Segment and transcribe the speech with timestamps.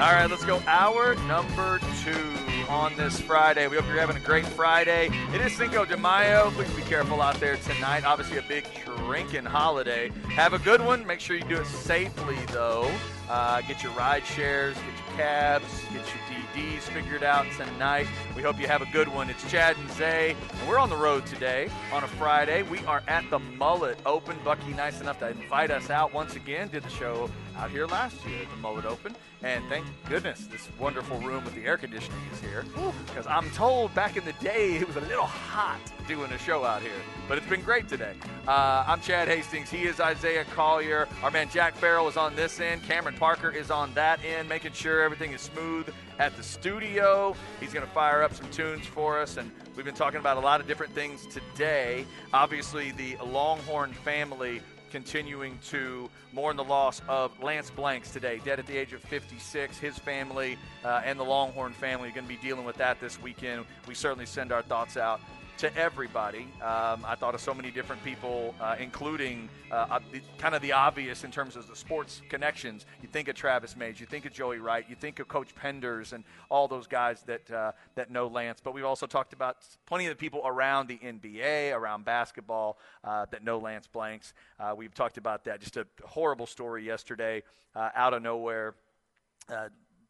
[0.00, 0.62] All right, let's go.
[0.66, 2.34] Hour number two
[2.70, 3.68] on this Friday.
[3.68, 5.10] We hope you're having a great Friday.
[5.34, 6.50] It is Cinco de Mayo.
[6.52, 8.06] Please be careful out there tonight.
[8.06, 10.08] Obviously, a big drinking holiday.
[10.30, 11.06] Have a good one.
[11.06, 12.90] Make sure you do it safely, though.
[13.28, 18.06] Uh, get your ride shares, get your cabs, get your DDs figured out tonight.
[18.34, 19.28] We hope you have a good one.
[19.28, 22.62] It's Chad and Zay, and we're on the road today on a Friday.
[22.62, 24.36] We are at the Mullet Open.
[24.44, 26.68] Bucky, nice enough to invite us out once again.
[26.68, 27.30] Did the show
[27.60, 31.54] out here last year at the Mullet Open, and thank goodness this wonderful room with
[31.54, 32.64] the air conditioning is here.
[33.04, 36.64] Because I'm told back in the day it was a little hot doing a show
[36.64, 36.90] out here,
[37.28, 38.14] but it's been great today.
[38.48, 39.68] Uh, I'm Chad Hastings.
[39.68, 41.06] He is Isaiah Collier.
[41.22, 42.82] Our man Jack Farrell is on this end.
[42.84, 45.86] Cameron Parker is on that end, making sure everything is smooth
[46.18, 47.36] at the studio.
[47.60, 50.40] He's going to fire up some tunes for us, and we've been talking about a
[50.40, 52.06] lot of different things today.
[52.32, 58.66] Obviously, the Longhorn family continuing to mourn the loss of Lance Blanks today, dead at
[58.66, 59.78] the age of 56.
[59.78, 63.20] His family uh, and the Longhorn family are going to be dealing with that this
[63.20, 63.64] weekend.
[63.86, 65.20] We certainly send our thoughts out
[65.60, 66.46] to everybody.
[66.62, 69.98] Um, I thought of so many different people, uh, including uh,
[70.38, 72.86] kind of the obvious in terms of the sports connections.
[73.02, 76.14] You think of Travis Mays, you think of Joey Wright, you think of Coach Penders,
[76.14, 78.62] and all those guys that uh, that know Lance.
[78.64, 83.26] But we've also talked about plenty of the people around the NBA, around basketball uh,
[83.30, 84.32] that know Lance Blanks.
[84.58, 85.60] Uh, we've talked about that.
[85.60, 87.42] Just a horrible story yesterday,
[87.76, 88.76] uh, out of nowhere.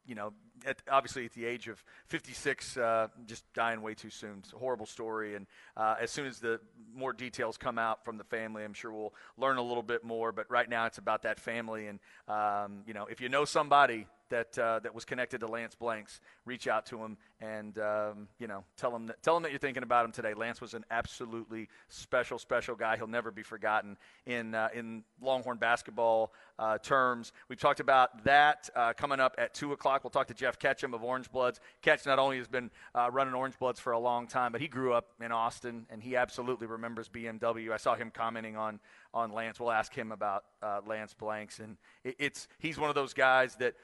[0.05, 0.31] you know,
[0.65, 4.39] at, obviously at the age of 56, uh, just dying way too soon.
[4.39, 5.35] It's a horrible story.
[5.35, 6.59] And uh, as soon as the
[6.93, 10.31] more details come out from the family, I'm sure we'll learn a little bit more.
[10.31, 11.87] But right now, it's about that family.
[11.87, 15.75] And um, you know, if you know somebody that uh, that was connected to Lance
[15.75, 19.51] Blanks, reach out to him and um, you know tell him that, tell him that
[19.51, 20.33] you're thinking about him today.
[20.33, 22.97] Lance was an absolutely special, special guy.
[22.97, 27.33] He'll never be forgotten in uh, in Longhorn basketball uh, terms.
[27.49, 30.03] We've talked about that uh, coming up at two o'clock.
[30.03, 31.59] We'll talk to Geoff Ketchum of Orange Bloods.
[31.81, 34.67] Ketch not only has been uh, running Orange Bloods for a long time, but he
[34.67, 37.71] grew up in Austin and he absolutely remembers BMW.
[37.71, 38.79] I saw him commenting on
[39.13, 39.59] on Lance.
[39.59, 43.55] We'll ask him about uh, Lance Blanks, and it, it's he's one of those guys
[43.55, 43.75] that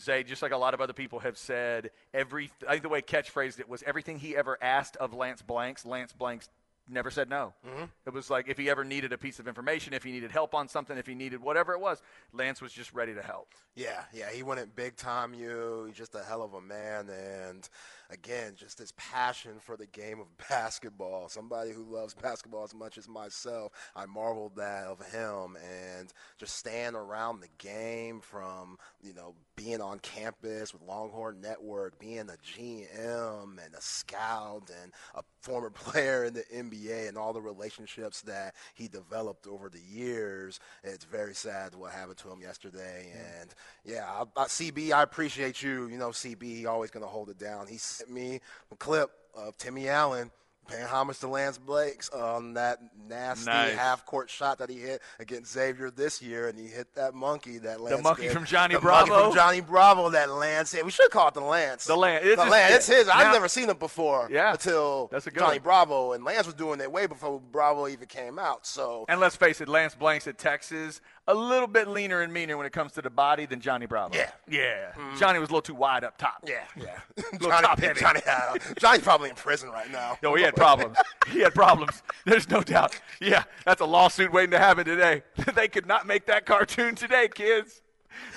[0.00, 3.02] Zay, just like a lot of other people have said, every I think the way
[3.02, 6.48] Ketch phrased it was everything he ever asked of Lance Blanks, Lance Blanks
[6.90, 7.52] never said no.
[7.66, 7.84] Mm-hmm.
[8.06, 10.54] It was like if he ever needed a piece of information, if he needed help
[10.54, 12.02] on something, if he needed whatever it was,
[12.32, 13.54] Lance was just ready to help.
[13.74, 15.34] Yeah, yeah, he went in big time.
[15.34, 17.68] You, he's just a hell of a man, and
[18.10, 21.28] again, just his passion for the game of basketball.
[21.28, 25.56] Somebody who loves basketball as much as myself, I marveled that of him,
[25.96, 31.98] and just staying around the game from you know being on campus with Longhorn Network,
[31.98, 37.32] being a GM and a scout and a former player in the NBA, and all
[37.32, 40.60] the relationships that he developed over the years.
[40.82, 43.54] It's very sad what happened to him yesterday, and
[43.84, 45.88] yeah, I, I, CB, I appreciate you.
[45.88, 47.66] You know, CB, he's always going to hold it down.
[47.66, 48.40] He sent me
[48.72, 50.30] a clip of Timmy Allen
[50.68, 52.78] paying homage to Lance Blanks on that
[53.08, 53.74] nasty nice.
[53.74, 57.58] half court shot that he hit against Xavier this year, and he hit that monkey
[57.58, 57.96] that Lance.
[57.96, 59.10] The monkey from Johnny the Bravo.
[59.10, 60.84] Monkey from Johnny Bravo that Lance hit.
[60.84, 61.86] We should call it the Lance.
[61.86, 62.24] The Lance.
[62.24, 62.74] It's the his, Lance.
[62.74, 63.06] It's his.
[63.06, 64.28] Now, I've never seen it before.
[64.30, 64.52] Yeah.
[64.52, 65.62] Until That's a good Johnny one.
[65.62, 68.66] Bravo and Lance was doing it way before Bravo even came out.
[68.66, 69.06] So.
[69.08, 72.66] And let's face it, Lance Blanks at Texas a little bit leaner and meaner when
[72.66, 74.16] it comes to the body than Johnny Bravo.
[74.16, 74.30] Yeah.
[74.48, 74.92] Yeah.
[74.96, 75.18] Mm.
[75.18, 76.42] Johnny was a little too wide up top.
[76.46, 76.64] Yeah.
[76.74, 76.98] Yeah.
[77.38, 78.00] Johnny, top heavy.
[78.00, 80.18] Johnny, uh, Johnny's probably in prison right now.
[80.22, 80.96] No, he had problems.
[81.30, 82.02] he had problems.
[82.24, 82.98] There's no doubt.
[83.20, 85.22] Yeah, that's a lawsuit waiting to happen today.
[85.54, 87.82] they could not make that cartoon today, kids.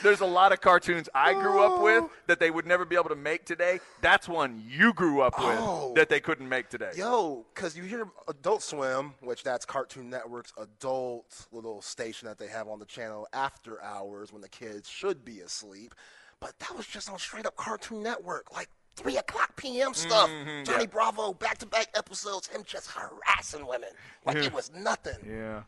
[0.03, 3.09] There's a lot of cartoons I grew up with that they would never be able
[3.09, 3.79] to make today.
[4.01, 5.93] That's one you grew up with oh.
[5.95, 6.91] that they couldn't make today.
[6.95, 12.47] Yo, because you hear Adult Swim, which that's Cartoon Network's adult little station that they
[12.47, 15.95] have on the channel after hours when the kids should be asleep.
[16.39, 19.93] But that was just on straight up Cartoon Network, like 3 o'clock p.m.
[19.93, 20.29] stuff.
[20.29, 20.85] Mm-hmm, Johnny yeah.
[20.87, 23.89] Bravo, back to back episodes, him just harassing women
[24.25, 24.43] like Yeah.
[24.43, 25.17] it was nothing.
[25.27, 25.63] Yeah.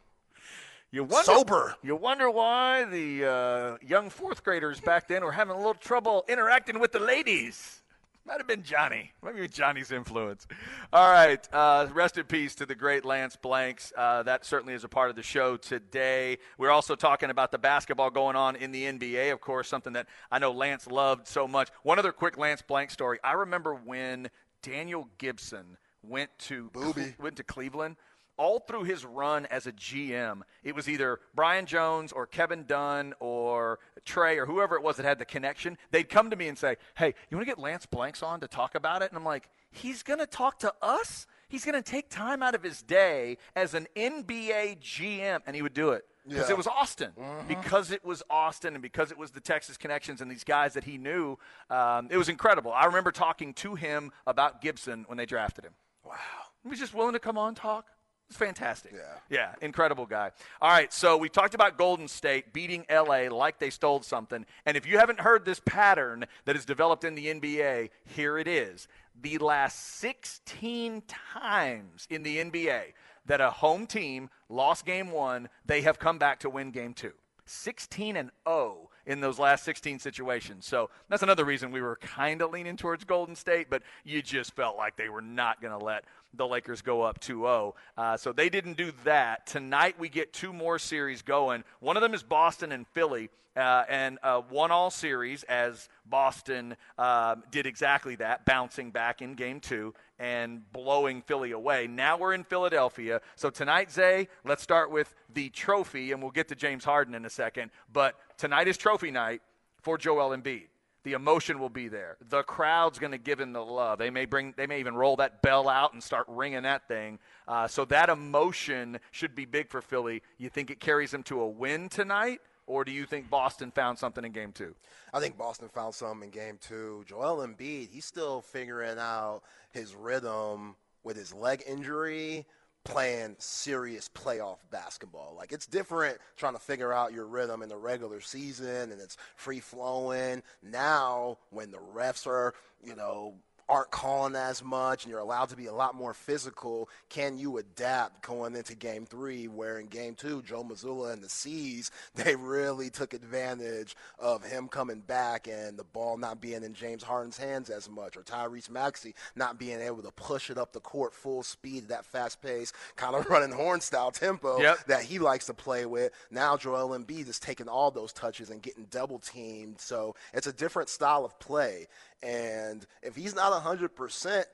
[0.94, 1.76] You wonder, Sober.
[1.82, 6.24] You wonder why the uh, young fourth graders back then were having a little trouble
[6.30, 7.82] interacting with the ladies.
[8.28, 9.12] Might have been Johnny.
[9.24, 10.46] Maybe Johnny's influence.
[10.94, 11.46] All right.
[11.52, 13.92] Uh, rest in peace to the great Lance Blanks.
[13.98, 16.38] Uh, that certainly is a part of the show today.
[16.60, 20.06] We're also talking about the basketball going on in the NBA, of course, something that
[20.32, 21.70] I know Lance loved so much.
[21.82, 23.18] One other quick Lance Blank story.
[23.24, 24.30] I remember when
[24.62, 27.16] Daniel Gibson went to Booby.
[27.20, 27.96] went to Cleveland
[28.38, 33.14] all through his run as a GM, it was either Brian Jones or Kevin Dunn
[33.20, 35.78] or Trey or whoever it was that had the connection.
[35.92, 38.48] They'd come to me and say, Hey, you want to get Lance Blanks on to
[38.48, 39.10] talk about it?
[39.12, 41.26] And I'm like, He's going to talk to us?
[41.48, 45.62] He's going to take time out of his day as an NBA GM, and he
[45.62, 46.06] would do it.
[46.28, 46.54] Because Yeah.
[46.54, 47.12] it was Austin.
[47.48, 50.86] Because it was Austin and because it was the Texas connections and these guys that
[50.86, 51.38] he knew,
[51.70, 52.72] um, it was incredible.
[52.72, 55.74] I remember talking to him about Gibson when they drafted him.
[56.06, 56.16] Wow.
[56.64, 57.88] He was just willing to come on talk.
[58.34, 58.94] It's fantastic.
[58.96, 59.20] Yeah.
[59.30, 60.32] Yeah, incredible guy.
[60.60, 64.44] All right, so we talked about Golden State beating LA like they stole something.
[64.66, 68.48] And if you haven't heard this pattern that is developed in the NBA, here it
[68.48, 68.88] is.
[69.22, 72.94] The last 16 times in the NBA
[73.28, 77.12] that a home team lost game 1, they have come back to win game 2.
[77.46, 80.66] 16 and 0 in those last 16 situations.
[80.66, 84.56] So that's another reason we were kind of leaning towards Golden State, but you just
[84.56, 87.76] felt like they were not going to let the Lakers go up 2 0.
[87.98, 89.46] Uh, so they didn't do that.
[89.46, 91.64] Tonight we get two more series going.
[91.80, 93.30] One of them is Boston and Philly.
[93.56, 99.36] Uh, and uh, one all series as Boston um, did exactly that, bouncing back in
[99.36, 101.86] game two and blowing Philly away.
[101.86, 103.22] Now we're in Philadelphia.
[103.36, 107.26] So tonight, Zay, let's start with the trophy, and we'll get to James Harden in
[107.26, 107.70] a second.
[107.92, 109.42] But tonight is trophy night
[109.82, 110.68] for Joel Embiid.
[111.04, 112.18] The emotion will be there.
[112.30, 114.00] The crowd's going to give him the love.
[114.00, 117.20] They may bring, they may even roll that bell out and start ringing that thing.
[117.48, 120.22] Uh, so that emotion should be big for Philly.
[120.38, 124.00] You think it carries them to a win tonight, or do you think Boston found
[124.00, 124.76] something in Game Two?
[125.14, 127.04] I think Boston found something in game two.
[127.06, 129.42] Joel Embiid, he's still figuring out
[129.72, 132.46] his rhythm with his leg injury,
[132.84, 135.36] playing serious playoff basketball.
[135.38, 139.18] Like it's different trying to figure out your rhythm in the regular season and it's
[139.36, 140.44] free flowing.
[140.62, 142.54] Now, when the refs are,
[142.84, 143.36] you know,
[143.70, 147.58] aren't calling as much and you're allowed to be a lot more physical, can you
[147.58, 152.36] adapt going into game three where in game two, Joe Mazzulla and the C's, they
[152.36, 157.38] really took advantage of him coming back and the ball not being in James Harden's
[157.38, 161.14] hands as much or Tyrese Maxey not being able to push it up the court
[161.14, 164.86] full speed, that fast pace, kind of running horn style tempo Yep.
[164.88, 166.12] that he likes to play with.
[166.30, 169.80] Now Joel Embiid is taking all those touches and getting double teamed.
[169.80, 171.88] So it's a different style of play.
[172.24, 174.46] And if he's not 100%,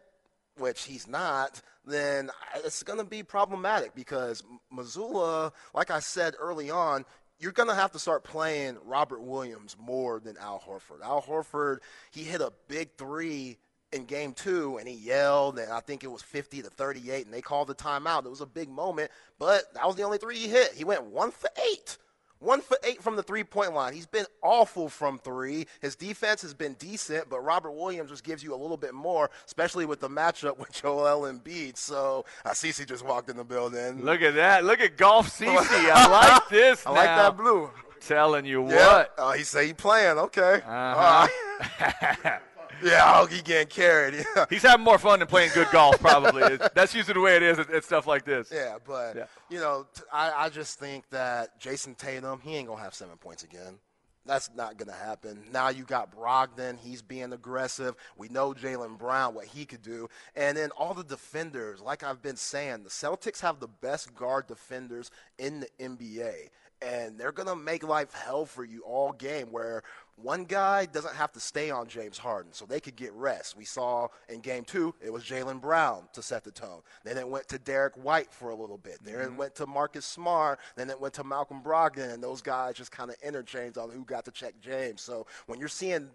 [0.57, 4.43] which he's not, then it's going to be problematic because
[4.75, 7.05] Mazzulla, like I said early on,
[7.39, 11.01] you're going to have to start playing Robert Williams more than Al Horford.
[11.03, 11.77] Al Horford,
[12.11, 13.57] he hit a big three
[13.91, 17.33] in game two and he yelled and I think it was 50 to 38 and
[17.33, 18.25] they called the timeout.
[18.25, 20.73] It was a big moment, but that was the only three he hit.
[20.73, 21.97] He went one for eight.
[22.39, 23.93] One for eight from the three point line.
[23.93, 25.67] He's been awful from three.
[25.81, 29.29] His defense has been decent, but Robert Williams just gives you a little bit more,
[29.45, 31.75] especially with the matchup with Joel Embiid.
[31.77, 34.03] So uh, Cece just walked in the building.
[34.05, 34.63] Look at that!
[34.63, 35.47] Look at Golf CC.
[35.47, 36.85] I like this.
[36.85, 37.69] I like that blue.
[37.99, 38.93] Telling you Yeah.
[38.99, 39.13] what.
[39.17, 40.17] Oh, he say he playing.
[40.17, 40.61] Okay.
[40.65, 41.27] Uh-huh.
[41.27, 42.39] All right.
[42.83, 44.13] yeah, he getting carried.
[44.35, 44.45] Yeah.
[44.49, 46.57] He's having more fun than playing good golf, probably.
[46.73, 48.51] That's usually the way it is at, at stuff like this.
[48.53, 49.25] Yeah, but Yeah.
[49.49, 53.17] you know, t- I, I just think that Jayson Tatum, he ain't gonna have seven
[53.17, 53.79] points again.
[54.25, 55.43] That's not gonna happen.
[55.51, 57.95] Now you got Brogdon, he's being aggressive.
[58.15, 61.81] We know Jaylen Brown what he could do, and then all the defenders.
[61.81, 66.49] Like I've been saying, the Celtics have the best guard defenders in the NBA.
[66.81, 69.83] And they're going to make life hell for you all game where
[70.21, 73.55] one guy doesn't have to stay on James Harden, so they could get rest.
[73.55, 76.81] We saw in game two, it was Jaylen Brown to set the tone.
[77.03, 78.99] Then it went to Derrick White for a little bit.
[79.03, 79.37] Then it mm-hmm.
[79.37, 80.59] went to Marcus Smart.
[80.75, 84.03] Then it went to Malcolm Brogdon, and those guys just kind of interchanged on who
[84.05, 85.01] got to check James.
[85.01, 86.09] So when you're seeing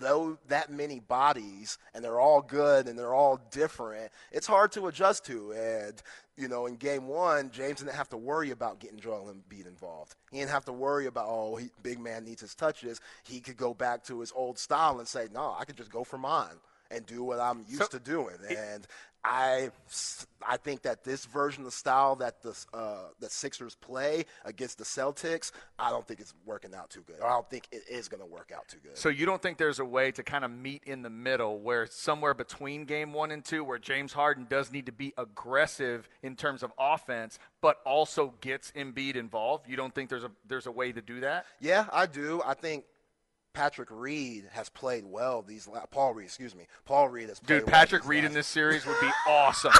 [0.00, 4.86] though that many bodies and they're all good and they're all different, it's hard to
[4.86, 5.52] adjust to.
[5.52, 6.02] And
[6.36, 10.14] you know, in game one, James didn't have to worry about getting Joel Embiid involved.
[10.30, 13.00] He didn't have to worry about oh, he, big man needs his touches.
[13.24, 16.04] He could go back to his old style and say, no, I could just go
[16.04, 16.56] for mine
[16.90, 18.36] and do what I'm used to doing.
[18.48, 18.86] And
[19.28, 19.70] I,
[20.46, 24.84] I think that this version of style that the uh, that Sixers play against the
[24.84, 27.16] Celtics, I don't think it's working out too good.
[27.20, 28.96] I don't think it is going to work out too good.
[28.96, 31.86] So you don't think there's a way to kind of meet in the middle where
[31.86, 36.36] somewhere between game one and two, where James Harden does need to be aggressive in
[36.36, 39.68] terms of offense, but also gets Embiid involved?
[39.68, 41.46] You don't think there's a there's a way to do that?
[41.60, 42.42] Yeah, I do.
[42.46, 42.84] I think
[43.56, 46.66] Patrick Reed has played well these la- Paul Reed, excuse me.
[46.84, 49.72] Paul Reed has played Dude, well Patrick these Reed in this series would be awesome.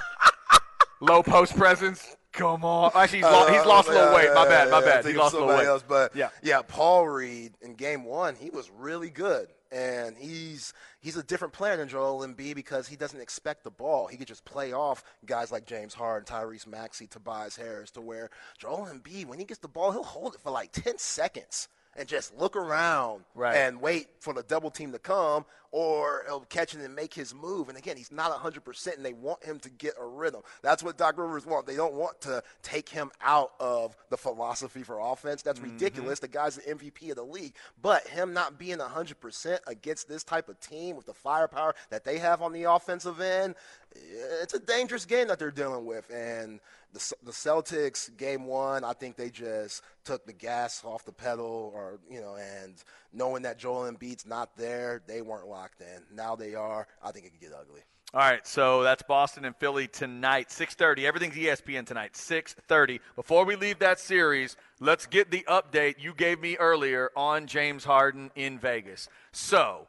[1.01, 2.17] Low post presence.
[2.33, 2.91] Come on.
[2.95, 4.33] Actually, he's, lo- he's lost a little Uh, weight.
[4.35, 4.71] My yeah, bad.
[4.71, 5.05] My yeah, bad.
[5.07, 5.67] He lost a little weight.
[5.67, 6.31] Else, but Yeah.
[6.43, 11.53] yeah, Paul Reed in game one, he was really good, and he's he's a different
[11.53, 14.07] player than Joel Embiid because he doesn't expect the ball.
[14.07, 18.31] He could just play off guys like James Harden, Tyrese Maxey, Tobias Harris, to where
[18.59, 21.69] Joel Embiid, when he gets the ball, he'll hold it for like ten seconds.
[21.97, 23.57] And just look around Right.
[23.57, 27.35] and wait for the double team to come, or he'll catch it and make his
[27.35, 27.69] move.
[27.69, 30.43] And again, he's not 100%, and they want him to get a rhythm.
[30.63, 31.71] That's what Doc Rivers wants.
[31.71, 35.43] They don't want to take him out of the philosophy for offense.
[35.43, 35.73] That's mm-hmm.
[35.73, 36.19] ridiculous.
[36.19, 37.55] The guy's the MVP of the league.
[37.81, 42.19] But him not being 100% against this type of team with the firepower that they
[42.19, 43.55] have on the offensive end,
[43.95, 46.11] it's a dangerous game that they're dealing with.
[46.11, 46.61] And
[46.93, 51.73] the, the Celtics, game one, I think they just took the gas off the pedal,
[51.75, 52.75] or you know, and
[53.13, 56.03] knowing that Joel Embiid's not there, they weren't locked in.
[56.15, 56.87] Now they are.
[57.03, 57.83] I think it could get ugly.
[58.15, 61.07] All right, so that's Boston and Philly tonight, 6:30.
[61.07, 63.01] Everything's ESPN tonight, 6:30.
[63.17, 67.85] Before we leave that series, let's get the update you gave me earlier on James
[67.85, 69.09] Harden in Vegas.
[69.33, 69.89] So,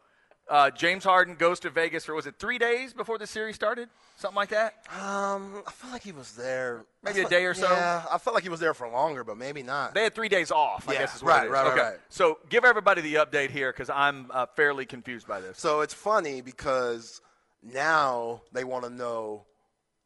[0.50, 3.90] uh, James Harden goes to Vegas for was it three days before the series started,
[4.18, 4.76] something like that?
[5.00, 7.70] Um, I feel like he was there Maybe I a felt- day or so?
[7.72, 9.94] Yeah, I felt like he was there for longer, but maybe not.
[9.94, 10.88] They had three days off.
[10.88, 11.52] I Yeah, guess is what right, it is.
[11.52, 11.82] right, right, okay.
[11.82, 11.98] right.
[12.10, 15.60] So give everybody the update here because I'm uh, fairly confused by this.
[15.60, 17.22] So it's funny because
[17.64, 19.46] now they want to know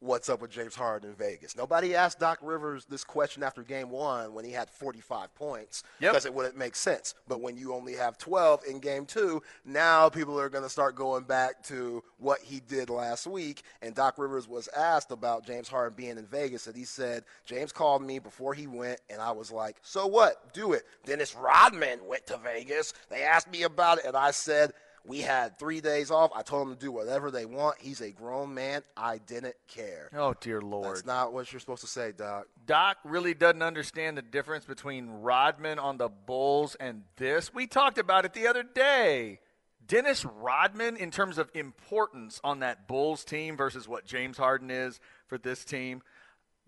[0.02, 1.56] what's up with James Harden in Vegas.
[1.56, 6.12] Nobody asked Doc Rivers this question after game one when he had 45 points Yep.
[6.12, 7.14] because it wouldn't make sense.
[7.28, 10.96] But when you only have 12 in game two, now people are going to start
[10.96, 13.62] going back to what he did last week.
[13.84, 17.72] And Doc Rivers was asked about James Harden being in Vegas, and he said, James
[17.72, 20.52] called me before he went, and I was like, so what?
[20.52, 20.82] Do it.
[21.06, 22.94] Dennis Rodman went to Vegas.
[23.10, 24.74] They asked me about it, and I said,
[25.06, 26.32] we had three days off.
[26.36, 27.78] I told him to do whatever they want.
[27.80, 28.84] He's a grown man.
[28.96, 30.10] I didn't care.
[30.16, 30.98] Oh dear Lord.
[30.98, 32.48] That's not what you're supposed to say, Doc.
[32.66, 37.54] Doc really doesn't understand the difference between Rodman on the Bulls and this.
[37.54, 39.40] We talked about it the other day.
[39.86, 45.00] Dennis Rodman, in terms of importance on that Bulls team versus what James Harden is
[45.28, 46.02] for this team,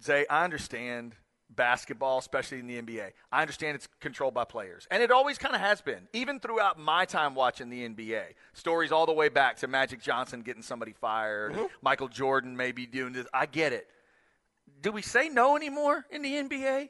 [0.02, 1.16] Zay, I understand
[1.56, 3.12] basketball, especially in the NBA.
[3.32, 4.88] I understand it's controlled by players.
[4.92, 8.24] And it always kind of has been, even throughout my time watching the NBA.
[8.54, 11.66] Stories all the way back to Magic Johnson getting somebody fired, mm-hmm.
[11.82, 13.28] Michael Jordan maybe doing this.
[13.34, 13.88] I get it
[14.84, 16.90] do we say no anymore in the NBA?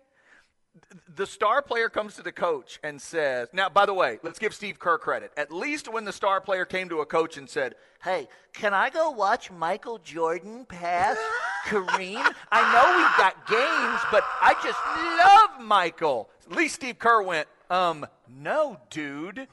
[1.16, 4.56] The star player comes to the coach and says, now, by the way, let's give
[4.56, 5.32] Steve Kerr credit.
[5.38, 8.90] At least when the star player came to a coach and said, Hey, can I
[8.90, 11.16] go watch Michael Jordan pass
[11.66, 12.34] Kareem?
[12.52, 14.80] I know we've got games, but I just
[15.58, 16.30] love Michael.
[16.50, 19.48] At least Steve Kerr went, Um, no, dude.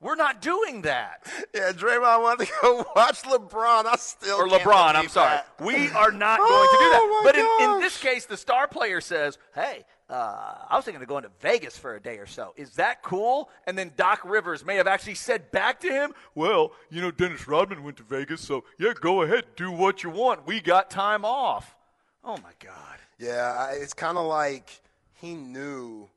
[0.00, 1.26] We're not doing that.
[1.54, 3.86] Yeah, Draymond wanted to go watch LeBron.
[3.86, 4.96] I still or LeBron.
[4.96, 5.36] I'm sorry.
[5.36, 5.46] that.
[5.60, 7.00] We are not going to do that.
[7.02, 10.84] Oh, my but in, in this case, the star player says, "Hey, uh, I was
[10.84, 12.52] thinking of going to Vegas for a day or so.
[12.56, 16.72] Is that cool?" And then Doc Rivers may have actually said back to him, "Well,
[16.90, 20.46] you know, Dennis Rodman went to Vegas, so yeah, go ahead, do what you want.
[20.46, 21.74] We got time off."
[22.22, 22.98] Oh my God.
[23.18, 24.80] Yeah, it's kind of like
[25.12, 26.08] he knew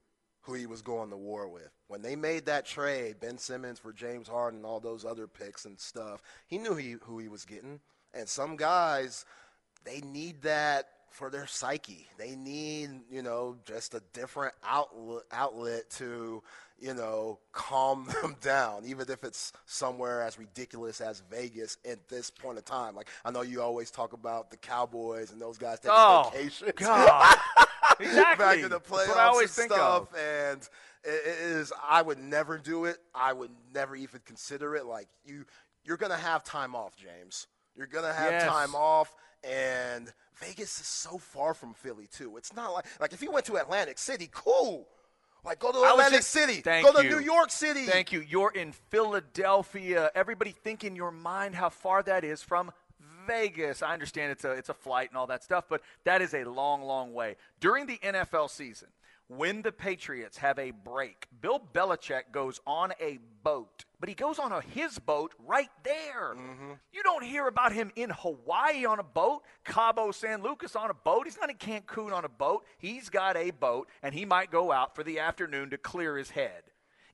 [0.41, 1.69] who he was going to war with.
[1.87, 5.65] When they made that trade, Ben Simmons for James Harden, and all those other picks
[5.65, 7.81] and stuff, he knew he, who he was getting.
[8.13, 9.25] And some guys,
[9.83, 12.07] they need that for their psyche.
[12.17, 16.43] They need, you know, just a different outlet, outlet to,
[16.79, 22.29] you know, calm them down, even if it's somewhere as ridiculous as Vegas at this
[22.29, 22.95] point in time.
[22.95, 26.73] Like, I know you always talk about the Cowboys and those guys taking Oh vacations.
[26.77, 27.35] God.
[27.99, 28.35] exactly.
[28.45, 30.13] back in the playoffs I always and think stuff.
[30.13, 30.19] of.
[30.19, 30.61] And
[31.03, 32.97] it it is, I would never do it.
[33.15, 34.85] I would never even consider it.
[34.85, 35.45] Like you,
[35.83, 37.47] you're gonna have time off, James.
[37.75, 38.43] You're gonna have Yes.
[38.43, 42.37] time off, and Vegas is so far from Philly too.
[42.37, 44.87] It's not like like if you went to Atlantic City, cool.
[45.43, 46.61] Like go to Atlantic just- City.
[46.61, 47.15] Thank go to you.
[47.15, 47.85] New York City.
[47.85, 48.21] Thank you.
[48.21, 50.11] You're in Philadelphia.
[50.15, 52.71] Everybody think in your mind how far that is from
[53.25, 53.81] Vegas.
[53.81, 56.43] I understand it's a it's a flight and all that stuff, but that is a
[56.43, 57.35] long, long way.
[57.59, 58.89] During the NFL season,
[59.27, 64.39] when the Patriots have a break, Bill Belichick goes on a boat, but he goes
[64.39, 66.35] on a, his boat right there.
[66.35, 66.73] Mm-hmm.
[66.93, 70.93] You don't hear about him in Hawaii on a boat, Cabo San Lucas on a
[70.93, 71.23] boat.
[71.25, 72.65] He's not in Cancun on a boat.
[72.77, 76.29] He's got a boat, and he might go out for the afternoon to clear his
[76.29, 76.63] head.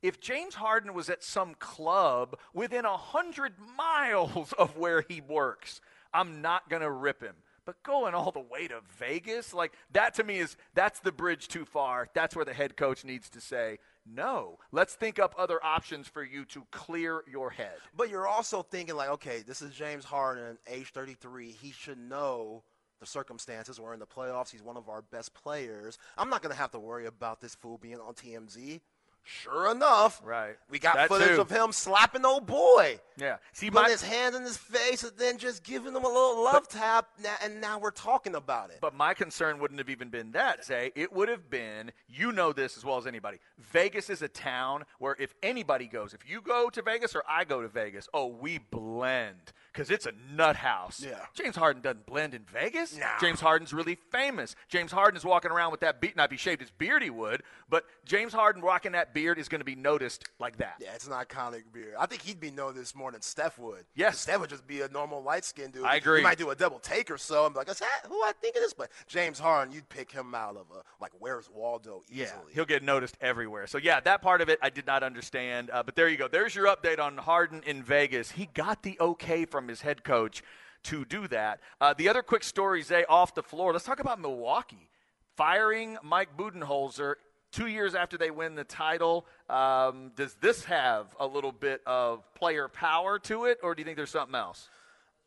[0.04, 5.82] If James Harden was at some club within a hundred miles of where he works,
[6.14, 7.36] I'm not gonna rip him.
[7.66, 11.48] But going all the way to Vegas, like that to me is that's the bridge
[11.48, 12.10] too far.
[12.14, 16.24] That's where the head coach needs to say, No, let's think up other options for
[16.24, 17.78] you to clear your head.
[17.96, 21.52] But you're also thinking like, okay, this is James Harden, age 33.
[21.52, 22.64] He should know
[23.00, 23.80] the circumstances.
[23.80, 24.52] We're in the playoffs.
[24.52, 25.98] He's one of our best players.
[26.18, 28.80] I'm not going to have to worry about this fool being on TMZ.
[29.26, 30.58] Sure enough, Right.
[30.70, 31.42] We got That footage too.
[31.42, 33.38] of him slapping old boy, Yeah.
[33.54, 36.44] See, putting my, his hands in his face, and then just giving him a little
[36.44, 37.08] love tap.
[37.42, 38.80] And now we're talking about it.
[38.82, 40.92] But my concern wouldn't have even been that, Zay.
[40.96, 43.40] It would have been, you know this as well as anybody.
[43.58, 47.46] Vegas is a town where if anybody goes, if you go to Vegas or I
[47.46, 51.04] go to Vegas, oh, we blend because it's a nut house.
[51.04, 51.20] Yeah.
[51.34, 52.98] James Harden doesn't blend in Vegas.
[52.98, 53.06] Nah.
[53.20, 54.56] James Harden's really famous.
[54.70, 56.16] James Harden is walking around with that beard.
[56.16, 57.42] Not if he shaved his beard, he would.
[57.70, 60.76] But James Harden rocking that beard is going to be noticed like that.
[60.80, 61.96] Yeah, it's an iconic beard.
[62.00, 63.86] I think he'd be noticed more than Steph would.
[63.96, 64.20] Yes.
[64.20, 65.86] Steph would just be a normal light skinned dude.
[65.86, 66.20] I agree.
[66.20, 67.46] He might do a double take or so.
[67.46, 68.74] I'm like, is that who I think it is?
[68.74, 72.28] But James Harden, you'd pick him out of a like, where's Waldo easily.
[72.28, 73.66] Yeah, he'll get noticed everywhere.
[73.66, 75.72] So yeah, that part of it I did not understand.
[75.72, 76.28] Uh, but there you go.
[76.28, 78.30] There's your update on Harden in Vegas.
[78.30, 80.44] He got the okay from his head coach
[80.84, 81.60] to do that.
[81.80, 83.72] Uh, the other quick story, Zay, off the floor.
[83.72, 84.90] Let's talk about Milwaukee
[85.36, 87.16] firing Mike Budenholzer
[87.52, 89.26] two years after they win the title.
[89.50, 93.86] Um, does this have a little bit of player power to it, or do you
[93.86, 94.70] think there's something else?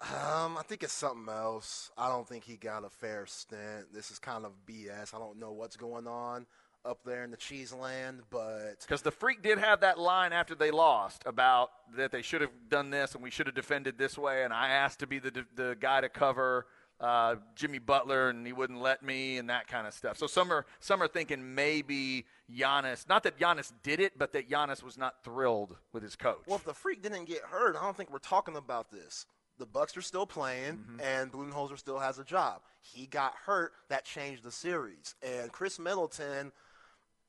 [0.03, 1.91] Um, I think it's something else.
[1.97, 3.95] I don't think he got a fair stint.
[3.95, 5.15] This is kind of BS.
[5.15, 6.47] I don't know what's going on
[6.87, 10.55] up there in the cheese land, but Because the freak did have that line after
[10.55, 14.17] they lost about that they should have done this and we should have defended this
[14.17, 16.67] way, and I asked to be the the guy to cover
[17.01, 20.17] uh, Jimmy Butler, and he wouldn't let me, and that kind of stuff.
[20.17, 24.49] So some are some are thinking maybe Giannis, not that Giannis did it, but that
[24.49, 26.43] Giannis was not thrilled with his coach.
[26.47, 29.27] well, if the freak didn't get hurt, I don't think we're talking about this.
[29.59, 32.61] The Bucks are still playing, and Budenholzer still has a job.
[32.83, 33.73] He got hurt.
[33.89, 35.15] That changed the series.
[35.23, 36.53] And Khris Middleton,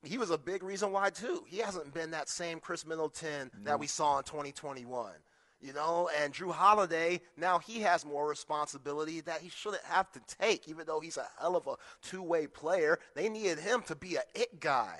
[0.04, 1.44] he was a big reason why too.
[1.48, 5.12] He hasn't been that same Khris Middleton that we saw in 2021.
[5.60, 10.22] You know, and Jrue Holiday, now he has more responsibility that he shouldn't have to
[10.28, 13.00] take, even though he's a hell of a two way player.
[13.16, 15.00] They needed him to be an it guy,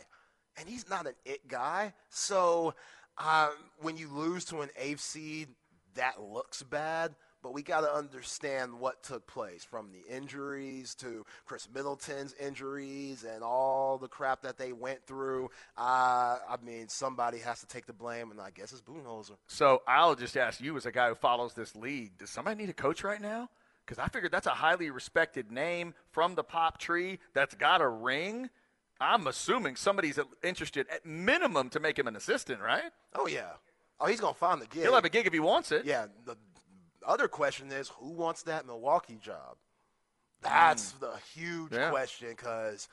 [0.58, 1.94] and he's not an it guy.
[2.10, 2.74] So
[3.20, 5.50] um, when you lose to an eighth seed,
[5.94, 7.14] that looks bad.
[7.44, 13.24] But we got to understand what took place from the injuries to Khris Middleton's injuries
[13.24, 15.50] and all the crap that they went through.
[15.78, 19.38] Uh, I mean, somebody has to take the blame, and I guess it's Boonholzer.
[19.48, 22.70] So I'll just ask you, as a guy who follows this league, does somebody need
[22.70, 23.50] a coach right now?
[23.86, 27.88] Because I figured that's a highly respected name from the pop tree that's got a
[27.88, 28.50] ring.
[29.00, 32.92] I'm assuming somebody's interested at minimum to make him an assistant, right?
[33.16, 33.52] Oh yeah.
[34.00, 34.84] Oh, he's gonna find the gig.
[34.84, 35.86] He'll have a gig if he wants it.
[35.86, 36.08] Yeah.
[36.26, 36.36] The
[37.08, 39.58] other question is, who wants that Milwaukee job?
[40.44, 40.50] Hmm.
[40.50, 41.90] That's the huge Yeah.
[41.90, 42.88] question because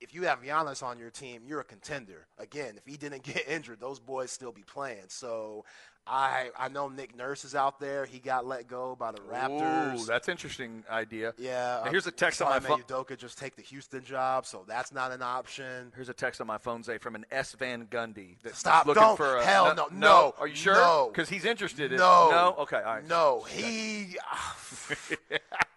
[0.00, 2.26] if you have Giannis on your team, you're a contender.
[2.38, 5.04] Again, if he didn't get injured, those boys still be playing.
[5.08, 5.64] So
[6.06, 8.06] I I know Nick Nurse is out there.
[8.06, 10.00] He got let go by the Raptors.
[10.00, 11.34] Ooh, that's interesting idea.
[11.36, 11.82] yeah.
[11.84, 12.82] Now, here's a text on my phone.
[12.82, 15.92] Udoka just take the Houston job, so that's not an option.
[15.94, 18.36] Here's a text on my phone, Zay, from an S Van Gundy.
[18.42, 19.16] That's Stop, Looking don't.
[19.16, 20.74] for a, Hell no, no, Are you sure?
[20.74, 21.10] no.
[21.12, 21.92] Because he's interested.
[21.92, 22.28] In, No.
[22.30, 22.54] No.
[22.62, 22.76] Okay.
[22.76, 23.06] All right.
[23.06, 24.16] No, he.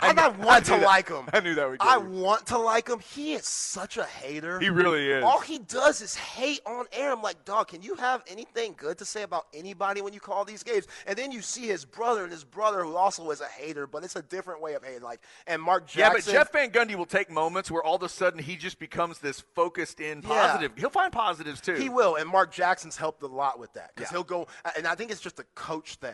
[0.00, 0.82] I, I want to that.
[0.82, 1.24] like him.
[1.32, 1.78] I knew that would.
[1.80, 2.04] I you.
[2.04, 3.00] want to like him.
[3.00, 4.60] He is such a hater.
[4.60, 5.24] He really is.
[5.24, 7.12] All he does is hate on air.
[7.12, 10.44] I'm like, dog, can you have anything good to say about anybody when you call
[10.44, 10.86] these games?
[11.06, 14.04] And then you see his brother and his brother who also is a hater, but
[14.04, 15.02] it's a different way of hating.
[15.02, 18.08] Like, and Mark Yeah, but Jeff Van Gundy will take moments where all of a
[18.08, 20.72] sudden he just becomes this focused in positive.
[20.76, 21.74] He'll find positives too.
[21.74, 24.18] He will, and Mark Jackson's helped a lot with that because Yeah.
[24.18, 26.12] he'll go, and I think it's just a coach thing.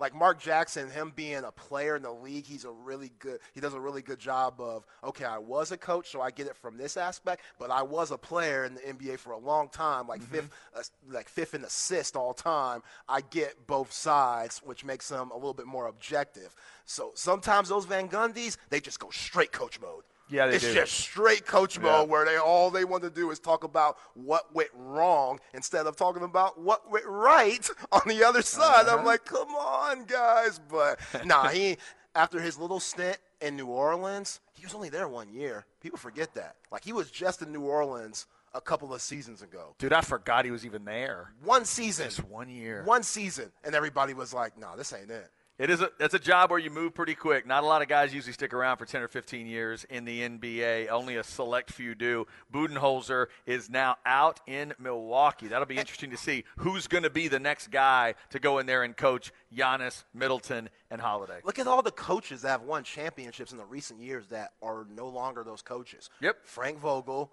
[0.00, 3.38] Like Mark Jackson, him being a player in the league, he's a really good.
[3.52, 6.46] He does a really good job of okay, I was a coach, so I get
[6.46, 9.68] it from this aspect, but I was a player in the NBA for a long
[9.68, 10.34] time, like Mm-hmm.
[10.34, 12.82] fifth, uh, like fifth in assist all time.
[13.08, 16.54] I get both sides, which makes them a little bit more objective.
[16.86, 20.04] So sometimes those Van Gundys, they just go straight coach mode.
[20.30, 20.74] Yeah, they it's do.
[20.74, 21.82] just straight coach Yeah.
[21.82, 25.86] mode where they all they want to do is talk about what went wrong instead
[25.86, 28.86] of talking about what went right on the other side.
[28.86, 28.98] Uh-huh.
[28.98, 30.60] I'm like, come on, guys.
[30.70, 31.76] But nah, he
[32.14, 35.64] after his little stint in New Orleans, he was only there one year.
[35.80, 36.56] People forget that.
[36.70, 39.74] Like he was just in New Orleans a couple of seasons ago.
[39.78, 41.32] Dude, I forgot he was even there.
[41.44, 42.06] One season.
[42.06, 42.82] Just one year.
[42.84, 43.52] One season.
[43.64, 45.30] And everybody was like, nah, this ain't it.
[45.60, 47.46] It is a that's a job where you move pretty quick.
[47.46, 50.22] Not a lot of guys usually stick around for 10 or 15 years in the
[50.22, 50.88] NBA.
[50.88, 52.26] Only a select few do.
[52.50, 55.48] Budenholzer is now out in Milwaukee.
[55.48, 58.64] That'll be interesting to see who's going to be the next guy to go in
[58.64, 61.40] there and coach Giannis, Middleton, and Holiday.
[61.44, 64.86] Look at all the coaches that have won championships in the recent years that are
[64.96, 66.08] no longer those coaches.
[66.22, 66.38] Yep.
[66.44, 67.30] Frank Vogel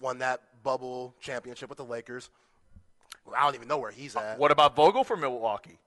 [0.00, 2.30] won that bubble championship with the Lakers.
[3.32, 4.40] I don't even know where he's uh, at.
[4.40, 5.78] What about Vogel for Milwaukee?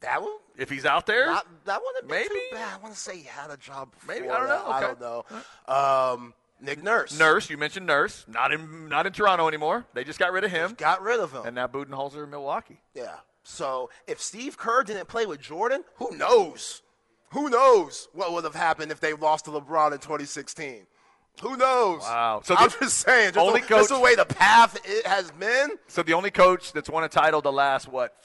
[0.00, 0.32] That one?
[0.56, 2.28] If he's out there, Not, that be Maybe?
[2.28, 2.74] too bad.
[2.74, 5.00] I want to say he had a job before Maybe, I don't know, I don't
[5.00, 5.24] know.
[5.72, 7.18] Um, Nick Nurse.
[7.18, 7.50] Nurse.
[7.50, 8.24] You mentioned Nurse.
[8.28, 9.84] Not in not in Toronto anymore.
[9.92, 10.74] They just got rid of him.
[10.78, 11.42] Got rid of him.
[11.44, 12.80] And now Budenholzer in Milwaukee.
[12.94, 13.16] Yeah.
[13.42, 16.82] So if Steve Kerr didn't play with Jordan, who knows?
[17.32, 20.86] Who knows what would have happened if they lost to LeBron in 2016?
[21.42, 22.00] Who knows?
[22.00, 22.40] Wow.
[22.42, 25.70] So I'm just saying, just only the, just the way the path it has been.
[25.86, 28.16] So the only coach that's won a title the last what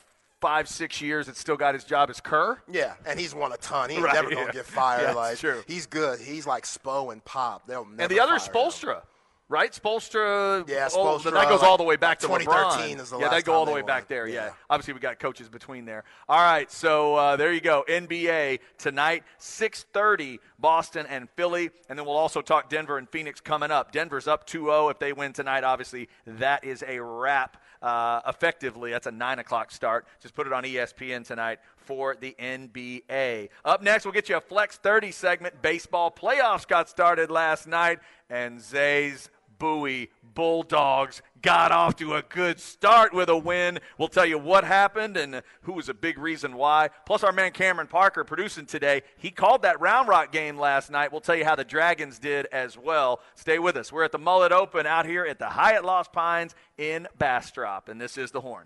[0.42, 2.60] five six years that still got his job as Kerr.
[2.70, 3.90] Yeah, and he's won a ton.
[3.90, 5.04] He's Right, never gonna get fired.
[5.04, 5.64] Yeah, like true.
[5.68, 6.20] he's good.
[6.20, 7.68] He's like Spo and Pop.
[7.68, 8.02] They'll never.
[8.02, 8.54] And the other fire him.
[8.72, 9.02] Spoelstra,
[9.50, 9.72] right?
[9.72, 10.68] Spoelstra.
[10.68, 13.02] Yeah, oh, Spoelstra, that goes all the way back to 2013 LeBron.
[13.02, 14.28] is the yeah, that go all the way back there.
[14.28, 14.46] Yeah.
[14.46, 14.52] Yeah.
[14.70, 16.04] obviously we got coaches between there.
[16.28, 17.84] All right, so uh, there you go.
[17.88, 23.72] NBA tonight, 6:30, Boston and Philly, and then we'll also talk Denver and Phoenix coming
[23.72, 23.92] up.
[23.92, 25.64] Denver's up 2-0 if they win tonight.
[25.64, 27.58] Obviously, that is a wrap.
[27.82, 30.06] Uh, effectively, that's a nine o'clock start.
[30.22, 33.50] Just put it on ESPN tonight for the NBA.
[33.66, 35.62] Up next, we'll get you a Flex 30 segment.
[35.62, 39.30] Baseball playoffs got started last night, and Zay's
[39.62, 43.78] Bowie Bulldogs got off to a good start with a win.
[44.00, 46.90] We'll tell you what happened and who was a big reason why.
[47.06, 49.04] Plus, our man Cameron Parker producing today.
[49.20, 51.12] He called that Round Rock game last night.
[51.12, 53.22] We'll tell you how the Dragons did as well.
[53.36, 53.92] Stay with us.
[53.92, 58.02] We're at the Mullet Open out here at the Hyatt Lost Pines in Bastrop, and
[58.02, 58.66] this is the horn.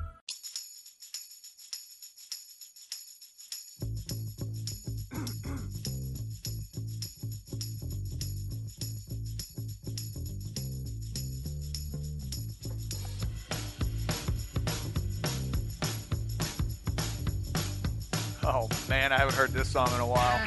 [18.53, 20.41] Oh, man, I haven't heard this song in a while.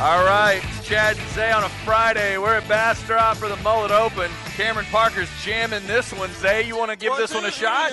[0.00, 2.36] All right, it's Chad and Zay on a Friday.
[2.36, 4.28] We're at Bastrop for the Mullet Open.
[4.56, 6.32] Cameron Parker's jamming this one.
[6.32, 7.92] Zay, you want to give this one a shot?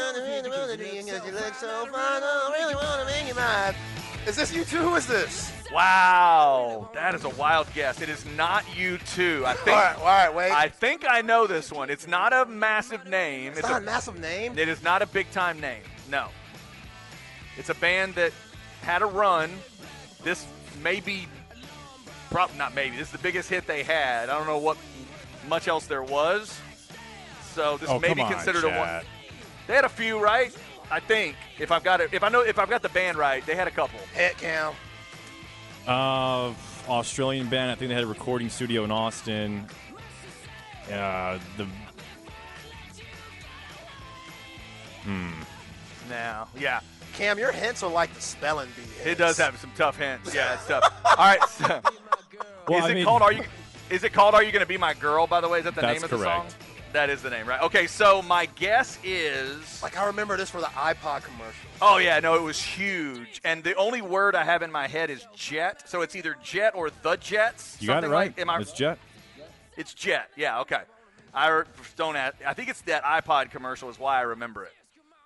[4.25, 4.81] Is this U2?
[4.81, 5.54] Who is this?
[5.73, 8.01] Wow, that is a wild guess.
[8.01, 9.43] It is not U2.
[9.45, 9.67] I think.
[9.75, 10.51] right, all right, wait.
[10.51, 11.89] I think I know this one.
[11.89, 13.54] It's not a massive name.
[13.56, 14.58] it's not a massive name.
[14.58, 15.82] It is not a big time name.
[16.10, 16.28] No.
[17.58, 18.32] It's a band that
[18.82, 19.51] had a run.
[20.23, 20.45] This
[20.84, 21.28] may be,
[22.30, 22.97] probably not maybe.
[22.97, 24.30] This is the biggest hit they had.
[24.30, 24.78] I don't know what
[25.47, 26.60] much else there was.
[27.54, 29.04] So this Oh, may come be on, considered a one.
[29.67, 30.56] They had a few, right?
[30.91, 33.43] I think if I've got it, if I know, if I've got the band right,
[33.45, 33.99] they had a couple.
[34.13, 34.73] Hit Cam.
[35.87, 36.53] Uh,
[36.87, 37.71] Australian band.
[37.71, 39.67] I think they had a recording studio in Austin.
[40.91, 41.67] Uh, the
[46.09, 46.79] Now, yeah,
[47.13, 49.09] Cam, your hints are like the spelling bee.
[49.09, 50.33] it does have some tough hints.
[50.33, 50.83] Yeah, it's tough.
[51.05, 51.43] All right.
[51.49, 51.81] So,
[52.67, 53.43] well, is I it mean, called Are You?
[53.89, 55.27] Is it called Are You Gonna Be My Girl?
[55.27, 56.47] By the way, is that the name of the song?
[56.95, 57.62] That is the name, right?
[57.62, 59.84] Okay, so my guess is.
[59.84, 61.69] Like I remember this for the iPod commercial.
[61.81, 65.10] Oh yeah, no, it was huge, and the only word I have in my head
[65.10, 65.89] is jet.
[65.89, 67.75] So it's either jet or the Jets.
[67.81, 68.27] You got it right.
[68.27, 68.62] Like, am I?
[68.62, 68.97] it's Jet.
[69.75, 70.29] It's jet.
[70.38, 70.62] Yeah.
[70.62, 70.84] Okay.
[71.34, 71.63] I
[71.97, 72.15] don't.
[72.15, 74.71] Ask, I think it's that iPod commercial is why I remember it.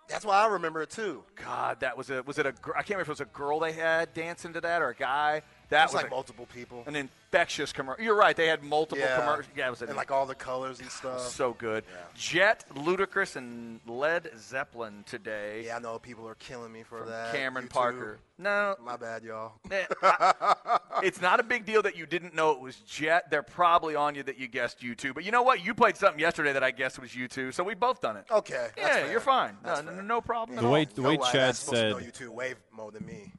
[0.07, 1.23] That's why I remember it too.
[1.35, 3.59] God, that was a was it a gr- can't remember if it was a girl
[3.59, 5.43] they had dancing to that or a guy.
[5.69, 6.83] That It's was like a- multiple people.
[6.87, 8.03] an infectious commercial.
[8.03, 8.35] You're right.
[8.35, 9.19] They had multiple Yeah.
[9.19, 9.53] commercials.
[9.55, 11.21] Yeah, it was an and like all the colors and stuff.
[11.27, 11.83] so good.
[12.15, 15.65] Jet, Ludacris, and Led Zeppelin today.
[15.65, 17.31] yeah, I know people are killing me for that.
[17.33, 17.73] Cameron You too.
[17.73, 18.19] Parker.
[18.39, 19.53] No, My bad, y'all.
[19.69, 23.29] Eh, I- it's not a big deal that you didn't know it was Jet.
[23.29, 25.13] They're probably on you that you guessed U2.
[25.13, 25.63] But you know what?
[25.63, 28.25] You played something yesterday that I guessed was U2, so we've both done it.
[28.31, 28.69] Okay.
[28.75, 29.11] That's yeah, fair.
[29.11, 29.57] you're fine.
[29.63, 29.95] That's No, fair.
[29.97, 30.93] no, no problem The at way all.
[30.95, 33.31] the way Chad that's supposed to know said U2 way more than me.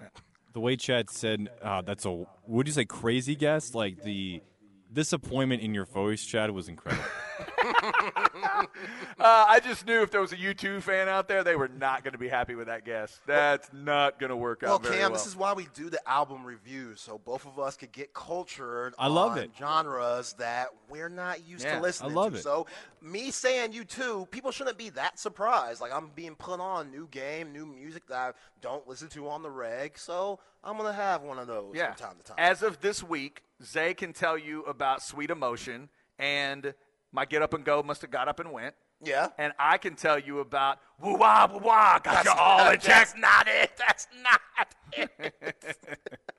[0.52, 3.74] The way Chad said uh, that's a would you say crazy guess?
[3.74, 4.42] Like the
[4.92, 7.04] disappointment in your voice Chad was incredible.
[8.04, 8.64] uh,
[9.18, 12.12] I just knew if there was a U2 fan out there, they were not going
[12.12, 13.20] to be happy with that guess.
[13.26, 15.12] That's not going to work Well, out very Cam, well.
[15.12, 18.94] this is why we do the album reviews, so both of us could get cultured
[18.98, 19.50] I love on it.
[19.58, 22.38] genres that we're not used Yeah, I to listening love to.
[22.38, 22.42] it.
[22.42, 22.66] So,
[23.00, 25.80] me saying U2, people shouldn't be that surprised.
[25.80, 29.42] Like I'm being put on new game, new music that I don't listen to on
[29.42, 29.98] the reg.
[29.98, 31.92] So I'm gonna have one of those yeah.
[31.92, 32.36] from time to time.
[32.38, 36.74] As of this week, Zay can tell you about Sweet Emotion and
[37.12, 38.74] my Get Up and Go must have got up and went.
[39.02, 39.28] yeah.
[39.38, 43.08] And I can tell you about woo wah woo wah, got you all in check.
[43.08, 43.70] That's not it.
[43.76, 44.40] That's not
[44.92, 45.76] it.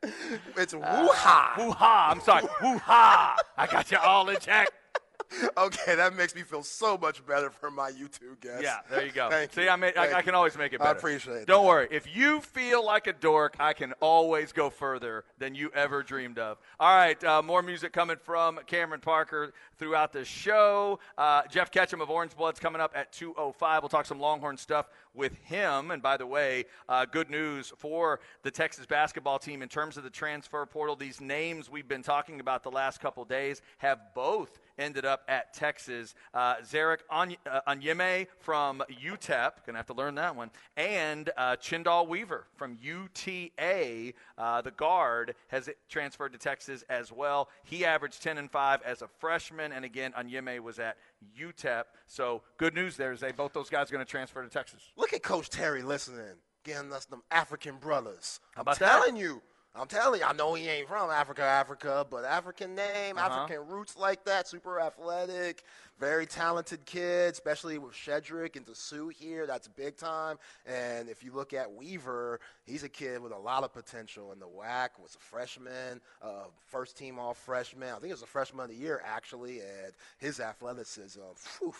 [0.57, 1.55] it's woo ha.
[1.57, 2.09] Uh, woo ha!
[2.11, 3.35] I'm sorry, woo ha!
[3.57, 4.69] I got you all in check.
[5.57, 8.63] Okay, that makes me feel so much better for my YouTube guest.
[8.63, 9.29] Yeah, there you go.
[9.29, 9.69] Thank See, you.
[9.69, 10.89] I, I, I can always make it better.
[10.89, 11.47] I appreciate it.
[11.47, 11.69] Don't that.
[11.69, 11.87] worry.
[11.91, 16.39] If you feel like a dork, I can always go further than you ever dreamed
[16.39, 16.57] of.
[16.79, 20.99] All right, uh, more music coming from Cameron Parker throughout the show.
[21.17, 23.81] Uh, Geoff Ketchum of Orange Blood's coming up at 2.05.
[23.81, 25.91] We'll talk some Longhorn stuff with him.
[25.91, 30.03] And by the way, uh, good news for the Texas basketball team in terms of
[30.03, 30.95] the transfer portal.
[30.95, 35.53] These names we've been talking about the last couple days have both ended up at
[35.53, 36.13] Texas.
[36.33, 41.55] Uh, Zarek Any- uh, Anyeme from UTEP, gonna have to learn that one, and uh,
[41.57, 47.49] Chendall Weaver from UTA, uh, the guard, has transferred to Texas as well.
[47.63, 50.97] He averaged 10 and 5 as a freshman, and again, Anyeme was at
[51.39, 51.83] UTEP.
[52.07, 54.81] So good news there, they both those guys are going to transfer to Texas.
[54.95, 58.39] Look at Coach Terry listening, getting us them African brothers.
[58.55, 58.91] How about I'm that?
[59.03, 59.41] telling you.
[59.73, 63.43] I'm telling you, I know he ain't from Africa, Africa, but African name, Uh-huh.
[63.43, 65.63] African roots like that, super athletic,
[66.01, 69.45] very talented kid, especially with Shedrick and Disu here.
[69.45, 70.37] That's big time.
[70.65, 74.31] And if you look at Weaver, he's a kid with a lot of potential.
[74.31, 77.89] And the WAC was a freshman, uh, first team all freshman.
[77.89, 79.59] I think it was a freshman of the year, actually.
[79.59, 81.73] And his athleticism, phew,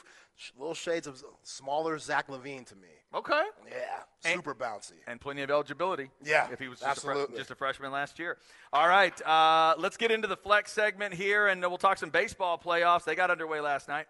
[0.58, 2.88] little shades of smaller Zach LaVine to me.
[3.16, 3.44] Okay.
[3.68, 4.94] Yeah, And- super bouncy.
[5.08, 6.12] and plenty of eligibility.
[6.24, 8.38] Yeah, if he was just a, just a freshman last year.
[8.72, 12.58] All right, uh, let's get into the flex segment here, and we'll talk some baseball
[12.58, 13.04] playoffs.
[13.04, 14.06] They got underway last night.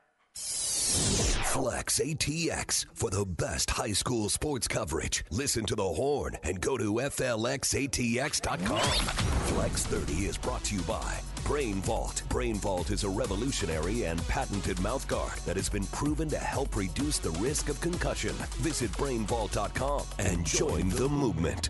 [1.51, 5.25] Flex ATX for the best high school sports coverage.
[5.31, 8.79] Listen to the horn and go to FLXATX.com.
[8.79, 12.23] Flex 30 is brought to you by Brain Vault.
[12.29, 17.19] Brain Vault is a revolutionary and patented mouthguard that has been proven to help reduce
[17.19, 18.33] the risk of concussion.
[18.59, 21.69] Visit brainvault.com and join the movement.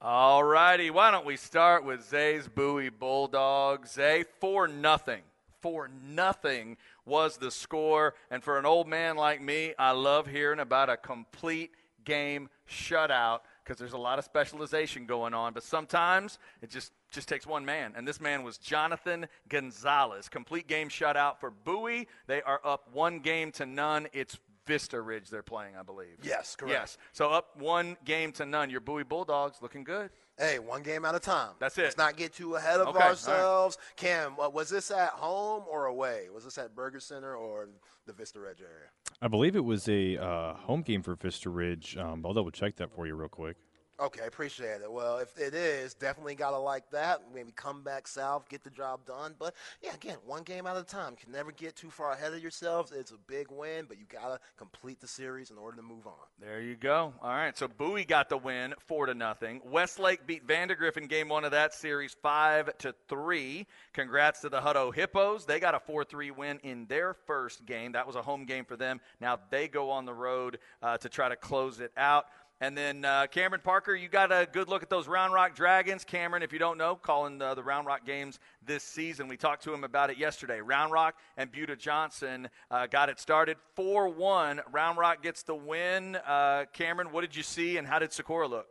[0.00, 3.92] All righty, why don't we start with Zay's Bowie Bulldogs?
[3.92, 5.22] Zay, 4 nothing.
[5.66, 8.14] 4 nothing was the score.
[8.30, 11.72] And for an old man like me, I love hearing about a complete
[12.04, 15.52] game shutout because there's a lot of specialization going on.
[15.52, 17.94] But sometimes it just, just takes one man.
[17.96, 20.28] And this man was Jonathan Gonzalez.
[20.28, 22.06] Complete game shutout for Bowie.
[22.28, 24.06] They are up one game to none.
[24.12, 26.18] It's Vista Ridge they're playing, I believe.
[26.22, 26.72] Yes, correct.
[26.72, 26.98] Yes.
[27.12, 28.70] So up one game to none.
[28.70, 30.10] Your Bowie Bulldogs looking good.
[30.38, 31.52] Hey, one game at a time.
[31.58, 31.84] That's it.
[31.84, 33.08] Let's not get too ahead of Okay, all right.
[33.10, 33.78] ourselves.
[33.96, 36.26] Cam, uh, was this at home or away?
[36.34, 37.68] Was this at Burger Center or
[38.06, 38.88] the Vista Ridge area?
[39.22, 41.96] I believe it was a uh, home game for Vista Ridge.
[41.96, 43.56] Um, I'll double check that for you real quick.
[43.98, 44.92] Okay, I appreciate it.
[44.92, 47.22] Well, if it is, definitely gotta like that.
[47.34, 49.34] Maybe come back south, get the job done.
[49.38, 51.12] But yeah, again, one game at a time.
[51.12, 52.92] You can never get too far ahead of yourselves.
[52.92, 56.12] It's a big win, but you gotta complete the series in order to move on.
[56.38, 57.14] There you go.
[57.22, 57.56] All right.
[57.56, 59.62] So Bowie got the win, four to nothing.
[59.64, 63.66] Westlake beat Vandergriff in game one of that series, five to three.
[63.94, 65.46] Congrats to the Hutto Hippos.
[65.46, 67.92] They got a four-three win in their first game.
[67.92, 69.00] That was a home game for them.
[69.22, 72.26] Now they go on the road uh, to try to close it out.
[72.60, 76.04] And then uh, Cameron Parker, you got a good look at those Round Rock Dragons.
[76.04, 79.28] Cameron, if you don't know, calling the, the Round Rock games this season.
[79.28, 80.60] We talked to him about it yesterday.
[80.60, 84.62] Round Rock and Buda Johnson uh, got it started 4 1.
[84.72, 86.16] Round Rock gets the win.
[86.16, 88.66] Uh, Cameron, what did you see and how did Secor look?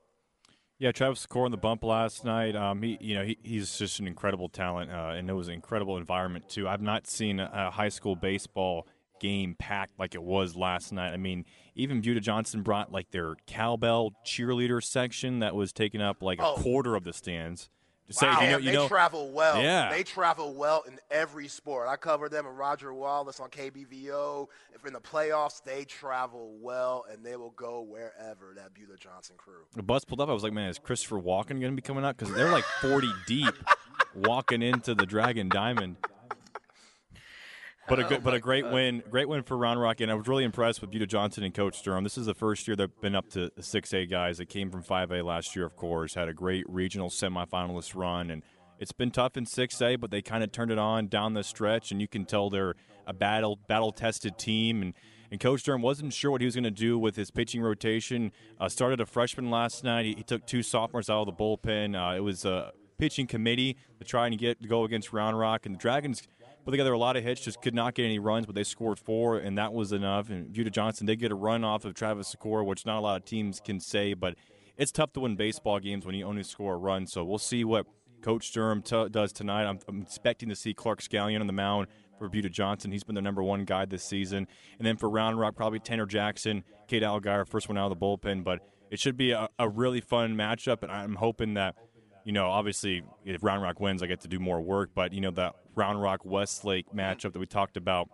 [0.80, 2.56] Yeah, Travis Secor on the bump last night.
[2.56, 5.54] Um, he, you know, he, he's just an incredible talent, uh, and it was an
[5.54, 6.68] incredible environment too.
[6.68, 8.88] I've not seen a high school baseball
[9.22, 11.14] game packed like it was last night.
[11.14, 16.22] I mean, even Buda Johnson brought like their cowbell cheerleader section that was taking up
[16.24, 16.56] like a Oh.
[16.56, 17.70] quarter of the stands.
[18.12, 19.60] Say, Wow, you know, you they know, travel well.
[19.60, 19.90] Yeah.
[19.90, 21.88] They travel well in every sport.
[21.88, 24.48] I covered them with Roger Wallace on KBVO.
[24.76, 29.36] If in the playoffs, they travel well and they will go wherever that Buda Johnson
[29.38, 29.66] crew.
[29.76, 30.30] the bus pulled up.
[30.30, 32.16] I was like, man, is Christopher Walken going to be coming out?
[32.16, 33.56] Because they're like 40 deep
[34.14, 35.98] walking into the Dragon Diamond.
[37.88, 40.28] But a good, but a great win, great win for Round Rock, and I was
[40.28, 42.04] really impressed with Buda Johnson and Coach Durham.
[42.04, 44.40] This is the first year they've been up to six A guys.
[44.40, 46.16] They came from five A last year, of course.
[46.16, 48.42] Had a great regional semifinalist run, and
[48.80, 51.92] it's been tough in 6A, but they kind of turned it on down the stretch,
[51.92, 52.76] and you can tell they're
[53.08, 54.82] a battle battle tested team.
[54.82, 54.94] And,
[55.32, 58.32] and Coach Durham wasn't sure what he was going to do with his pitching rotation.
[58.60, 60.06] Uh, started a freshman last night.
[60.06, 61.96] He, he, took two sophomores out of the bullpen.
[61.96, 65.66] Uh, it was a pitching committee to try and get to go against Round Rock,
[65.66, 66.24] and the Dragons
[66.66, 68.98] put together a lot of hits, just could not get any runs, but they scored
[68.98, 70.30] four, and that was enough.
[70.30, 73.18] And Buda Johnson did get a run off of Travis Secor, which not a lot
[73.18, 74.36] of teams can say, but
[74.76, 77.06] it's tough to win baseball games when you only score a run.
[77.06, 77.86] So we'll see what
[78.22, 79.66] Coach Durham t- does tonight.
[79.66, 82.92] I'm, I'm, expecting to see Clark Scallion on the mound for Buda Johnson.
[82.92, 84.48] He's been the number one guy this season.
[84.80, 88.04] And then for Round Rock, probably Tanner Jackson, Kate Algeier, first one out of the
[88.04, 88.44] bullpen.
[88.44, 91.76] But it should be a, a really fun matchup, and I'm hoping that–
[92.26, 94.90] you know, obviously, if Round Rock wins, I get to do more work.
[94.94, 98.10] But you know, that Round Rock Westlake matchup that we talked about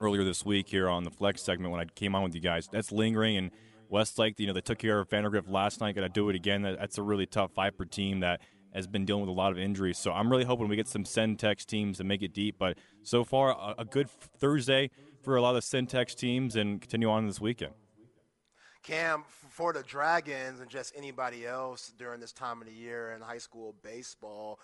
[0.00, 2.68] earlier this week here on the Flex segment when I came on with you guys,
[2.70, 3.36] that's lingering.
[3.36, 3.50] And
[3.88, 5.94] Westlake, you know, they took care of Vandergrift last night.
[5.94, 6.62] Got to do it again.
[6.62, 8.40] That's a really tough Viper team that
[8.72, 9.98] has been dealing with a lot of injuries.
[9.98, 12.56] So I'm really hoping we get some Centex teams to make it deep.
[12.58, 14.90] But so far, a, good Thursday
[15.22, 17.72] for a lot of Centex teams, and continue on this weekend.
[18.82, 23.20] Cam, for the Dragons and just anybody else during this time of the year in
[23.20, 24.58] high school baseball,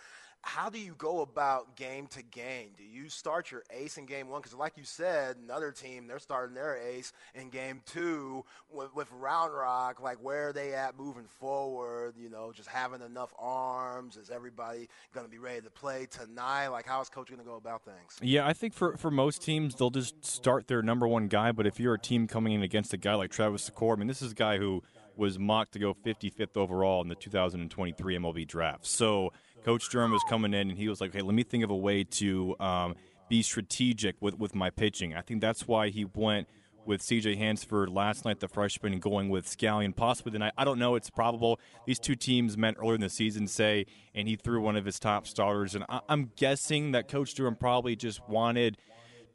[0.47, 2.69] how do you go about game to game?
[2.79, 4.41] Do you start your ace in game one?
[4.41, 9.09] Because, like you said, another team, they're starting their ace in game two with, with,
[9.11, 10.01] Round Rock.
[10.01, 12.15] Like, where are they at moving forward?
[12.17, 14.17] You know, just having enough arms?
[14.17, 16.69] Is everybody going to be ready to play tonight?
[16.69, 18.17] Like, how is coach going to go about things?
[18.23, 21.51] Yeah, I think for, for most teams, they'll just start their number one guy.
[21.51, 24.07] But if you're a team coming in against a guy like Travis Secor, I mean,
[24.07, 24.85] this is a guy who
[25.17, 28.87] was mocked to go 55th overall in the 2023 MLB draft.
[28.87, 29.33] So,
[29.65, 31.77] Coach Durham was coming in and he was like, "Hey, let me think of a
[31.77, 32.95] way to um,
[33.29, 36.49] be strategic with with my pitching." I think that's why he went
[36.85, 40.53] with CJ Hansford last night, the freshman, and going with Scallion possibly tonight.
[40.57, 40.95] I don't know.
[40.95, 41.59] It's probable.
[41.85, 45.01] These two teams met earlier in the season, say, and he threw one of his
[45.01, 45.75] top starters.
[45.75, 48.79] And I- I'm guessing that Coach Durham probably just wanted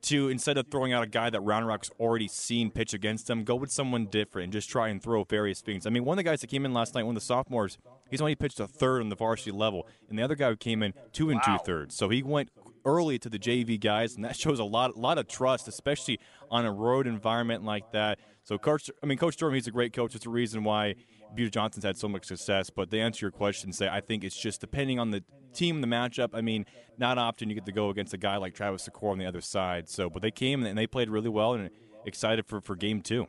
[0.04, 3.44] to instead of throwing out a guy that Round Rock's already seen pitch against him,
[3.44, 5.86] go with someone different and just try and throw various things.
[5.86, 7.78] I mean, one of the guys that came in last night, one of the sophomores,
[8.12, 10.84] He's only pitched a third on the varsity level, and the other guy who came
[10.84, 11.58] in two and wow.
[11.58, 11.96] two thirds.
[11.96, 12.50] So he went
[12.84, 16.20] early to the JV guys, and that shows a lot, lot of trust, especially
[16.52, 18.20] on a road environment like that.
[18.44, 20.14] So, coach, I mean, Coach Durham, he's a great coach.
[20.14, 20.96] It's a reason why
[21.36, 22.70] Buda Johnson's had so much success.
[22.70, 25.88] But to answer your question, say I think it's just depending on the team, the
[25.88, 26.30] matchup.
[26.34, 26.66] I mean,
[26.98, 29.42] not often you get to go against a guy like Travis Secor on the other
[29.42, 29.90] side.
[29.90, 31.70] So, but they came and they played really well, and
[32.06, 33.28] excited for for game two.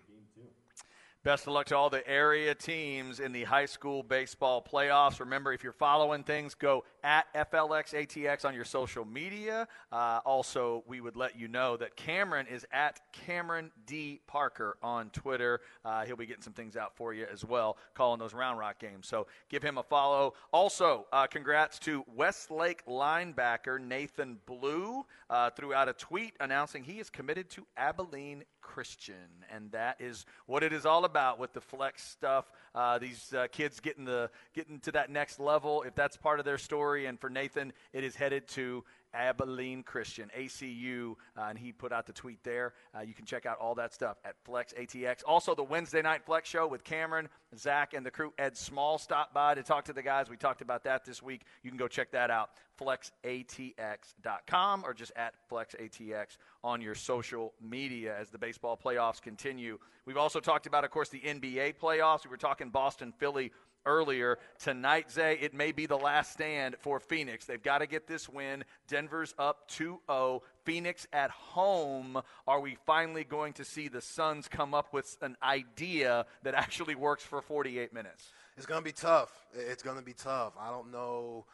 [1.25, 5.21] Best of luck to all the area teams in the high school baseball playoffs.
[5.21, 9.67] Remember, if you're following things, go at FLXATX on your social media.
[9.91, 14.21] Uh, also, we would let you know that Cameron is at Cameron D.
[14.27, 15.61] Parker on Twitter.
[15.85, 18.79] Uh, he'll be getting some things out for you as well, calling those Round Rock
[18.79, 19.07] games.
[19.07, 20.35] So give him a follow.
[20.53, 25.05] Also, uh, congrats to Westlake linebacker Nathan Blue.
[25.29, 29.15] Uh, threw out a tweet announcing he is committed to Abilene Christian.
[29.51, 32.51] And that is what it is all about with the flex stuff.
[32.75, 36.45] Uh, these uh, kids getting, the, getting to that next level, if that's part of
[36.45, 36.92] their story.
[36.99, 42.07] And for Nathan, it is headed to Abilene Christian, ACU, uh, and he put out
[42.07, 42.75] the tweet there.
[42.97, 45.23] Uh, you can check out all that stuff at Flex ATX.
[45.27, 48.33] Also, the Wednesday Night Flex Show with Cameron, Zach, and the crew.
[48.39, 50.29] Ed Small stopped by to talk to the guys.
[50.31, 51.43] We talked about that this week.
[51.63, 52.51] You can go check that out,
[52.81, 59.79] flexatx.com or just at flexatx on your social media as the baseball playoffs continue.
[60.07, 62.25] We've also talked about, of course, the NBA playoffs.
[62.25, 63.53] We were talking Boston, Philly
[63.87, 64.39] earlier.
[64.59, 67.45] Tonight, Zay, it may be the last stand for Phoenix.
[67.45, 68.65] They've got to get this win.
[68.89, 70.43] Denver's up 2 0.
[70.65, 72.21] Phoenix at home.
[72.47, 76.95] Are we finally going to see the Suns come up with an idea that actually
[76.95, 78.33] works for 48 minutes?
[78.57, 79.33] It's going to be tough.
[79.55, 80.53] It's going to be tough.
[80.61, 81.47] I don't know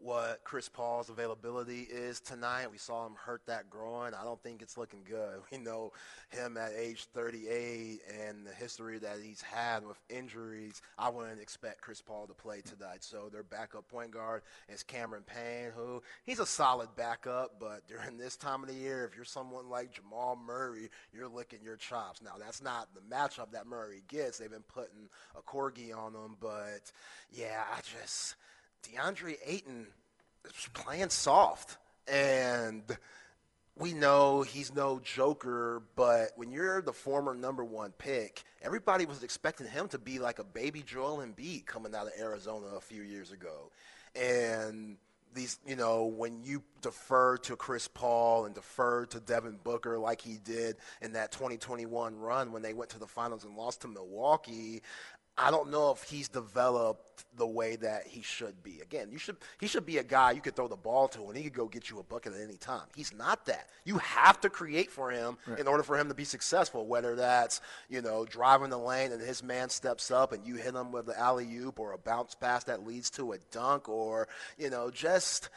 [0.00, 2.70] what Chris Paul's availability is tonight.
[2.70, 4.12] We saw him hurt that groin.
[4.14, 5.40] I don't think it's looking good.
[5.52, 5.92] We know
[6.28, 10.82] him at age 38 and the history that he's had with injuries.
[10.98, 13.04] I wouldn't expect Chris Paul to play tonight.
[13.04, 18.18] So their backup point guard is Cameron Payne, who he's a solid backup, but during
[18.18, 22.20] this time of the year, if you're someone like Jamal Murray, you're licking your chops.
[22.22, 24.38] Now that's not the matchup that Murray gets.
[24.38, 26.92] They've been putting Okogie on him, but
[27.30, 28.34] yeah, I just
[28.86, 29.86] DeAndre Ayton
[30.44, 31.78] is playing soft.
[32.08, 32.84] And
[33.78, 39.22] we know he's no joker, but when you're the former number one pick, everybody was
[39.22, 43.02] expecting him to be like a baby Joel Embiid coming out of Arizona a few
[43.02, 43.70] years ago.
[44.14, 44.96] And
[45.34, 50.22] these, you know, when you defer to Chris Paul and defer to Devin Booker like
[50.22, 53.88] he did in that 2021 run when they went to the finals and lost to
[53.88, 54.80] Milwaukee,
[55.38, 58.80] I don't know if he's developed the way that he should be.
[58.80, 61.36] Again, you should he should be a guy you could throw the ball to and
[61.36, 62.86] he could go get you a bucket at any time.
[62.94, 63.68] He's not that.
[63.84, 65.58] You have to create for him right.
[65.58, 66.86] in order for him to be successful.
[66.86, 67.60] Whether that's
[67.90, 71.06] you know driving the lane and his man steps up and you hit him with
[71.06, 74.28] the alley oop or a bounce pass that leads to a dunk or
[74.58, 75.50] you know just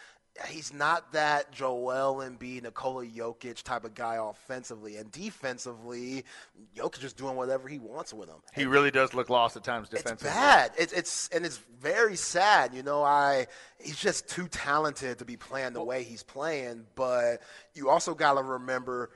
[0.48, 4.98] he's not that Joel Embiid, Nikola Jokic type of guy offensively.
[4.98, 6.24] And defensively,
[6.76, 8.38] Jokic is doing whatever he wants with him.
[8.56, 10.30] He really does look lost at times defensively.
[10.30, 10.72] It's bad.
[10.78, 12.74] It's, it's and it's very sad.
[12.74, 13.48] You know, I
[13.80, 16.86] he's just too talented to be playing the way he's playing.
[16.96, 17.42] But
[17.74, 19.12] you also got to remember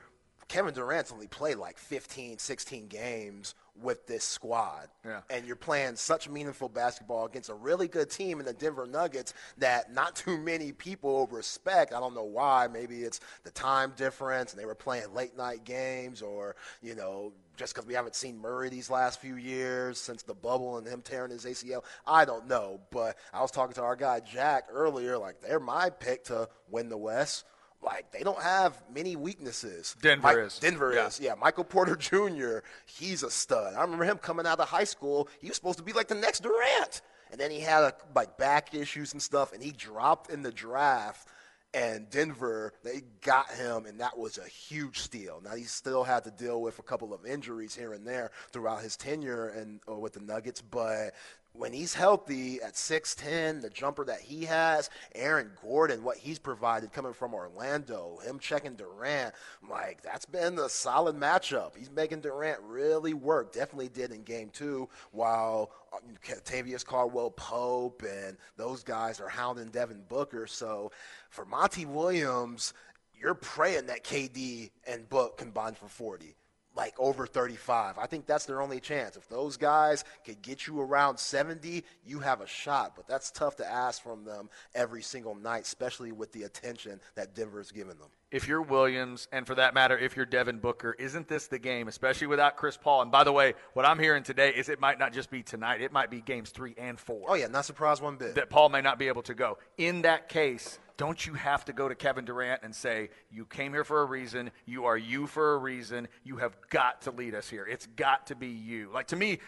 [0.48, 4.88] Kevin Durant's only played like 15, 16 games with this squad.
[5.04, 5.20] Yeah.
[5.30, 9.34] And you're playing such meaningful basketball against a really good team in the Denver Nuggets
[9.58, 11.92] that not too many people respect.
[11.92, 12.68] I don't know why.
[12.68, 17.32] Maybe it's the time difference and they were playing late night games or, you know,
[17.56, 21.02] just because we haven't seen Murray these last few years since the bubble and him
[21.02, 21.84] tearing his ACL.
[22.06, 22.80] I don't know.
[22.90, 26.88] But I was talking to our guy Jack earlier, like they're my pick to win
[26.88, 27.44] the West
[27.84, 29.96] like they don't have many weaknesses.
[30.00, 30.58] Denver Mike, is.
[30.58, 31.06] Denver yeah.
[31.06, 31.20] is.
[31.20, 32.58] Yeah, Michael Porter Jr.
[32.86, 33.74] He's a stud.
[33.74, 35.28] I remember him coming out of high school.
[35.40, 38.36] He was supposed to be like the next Durant, and then he had a, like
[38.38, 41.28] back issues and stuff, and he dropped in the draft.
[41.72, 45.42] And Denver, they got him, and that was a huge steal.
[45.44, 48.80] Now he still had to deal with a couple of injuries here and there throughout
[48.80, 51.14] his tenure and uh, with the Nuggets, but
[51.56, 56.92] when he's healthy at 6'10, the jumper that he has, Aaron Gordon, what he's provided
[56.92, 59.34] coming from Orlando, him checking Durant,
[59.68, 61.76] like that's been a solid matchup.
[61.76, 63.52] He's making Durant really work.
[63.52, 65.98] Definitely did in game two, while uh,
[66.44, 70.48] Tavius Caldwell Pope and those guys are hounding Devin Booker.
[70.48, 70.90] So
[71.30, 72.74] for Monty Williams,
[73.14, 76.34] you're praying that KD and Book combine for 40
[76.76, 77.98] like over 35.
[77.98, 79.16] I think that's their only chance.
[79.16, 82.94] If those guys could get you around 70, you have a shot.
[82.96, 87.34] But that's tough to ask from them every single night, especially with the attention that
[87.34, 88.08] Denver's given them.
[88.30, 91.86] If you're Williams, and for that matter, if you're Devin Booker, isn't this the game,
[91.86, 93.02] especially without Chris Paul?
[93.02, 95.80] And by the way, what I'm hearing today is it might not just be tonight,
[95.80, 97.26] it might be games three and four.
[97.28, 98.34] Oh, yeah, not surprised one bit.
[98.34, 99.58] That Paul may not be able to go.
[99.78, 103.72] In that case, don't you have to go to Kevin Durant and say, You came
[103.72, 104.50] here for a reason.
[104.66, 106.08] You are you for a reason.
[106.22, 107.66] You have got to lead us here.
[107.66, 108.90] It's got to be you.
[108.92, 109.38] Like, to me,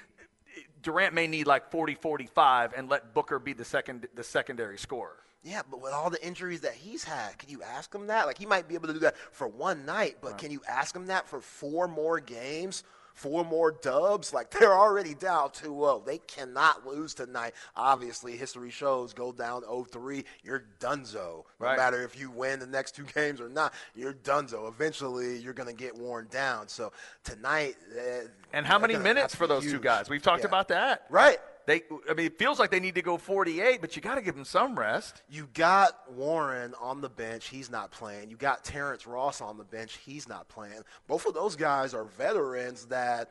[0.82, 5.16] Durant may need like 40 45 and let Booker be the, second, the secondary scorer.
[5.44, 8.26] Yeah, but with all the injuries that he's had, can you ask him that?
[8.26, 10.38] Like, he might be able to do that for one night, but right.
[10.38, 12.82] can you ask him that for four more games?
[13.17, 14.33] Four more dubs.
[14.33, 16.03] Like they're already down 2 0.
[16.07, 17.55] They cannot lose tonight.
[17.75, 21.14] Obviously, history shows go down 0 3, you're donezo.
[21.14, 21.77] No right.
[21.77, 24.69] matter if you win the next two games or not, you're donezo.
[24.69, 26.69] Eventually, you're going to get worn down.
[26.69, 26.93] So
[27.25, 27.77] tonight.
[27.97, 29.75] Uh, and how many minutes for those huge.
[29.75, 30.09] two guys?
[30.09, 30.49] We've talked yeah.
[30.49, 31.07] about that.
[31.11, 31.39] Right.
[31.67, 34.23] They, I mean, it feels like they need to go 48, but you got to
[34.23, 35.23] give them some rest.
[35.29, 37.49] You got Warren on the bench.
[37.49, 38.31] He's not playing.
[38.31, 39.99] You got Terrence Ross on the bench.
[40.05, 40.83] He's not playing.
[41.09, 43.31] Both of those guys are veterans that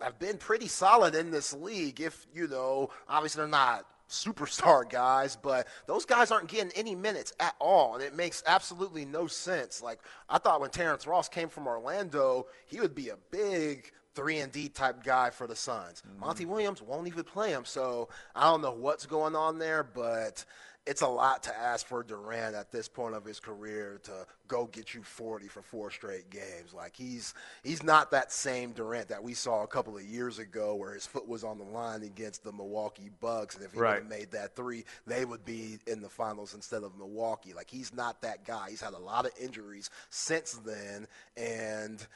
[0.00, 2.00] have been pretty solid in this league.
[2.00, 7.32] If, you know, obviously they're not superstar guys, but those guys aren't getting any minutes
[7.38, 9.82] at all, and it makes absolutely no sense.
[9.82, 14.40] Like I thought when Terrence Ross came from Orlando, he would be a big three
[14.40, 16.02] and D type guy for the Suns.
[16.02, 16.20] Mm-hmm.
[16.20, 20.44] Monty Williams won't even play him, so I don't know what's going on there, but
[20.88, 24.64] it's a lot to ask for Durant at this point of his career to go
[24.64, 26.72] get you 40 for four straight games.
[26.74, 30.74] Like he's he's not that same Durant that we saw a couple of years ago
[30.74, 34.02] where his foot was on the line against the Milwaukee Bucks and if he right.
[34.02, 37.52] would have made that 3, they would be in the finals instead of Milwaukee.
[37.52, 38.70] Like he's not that guy.
[38.70, 41.06] He's had a lot of injuries since then
[41.36, 42.06] and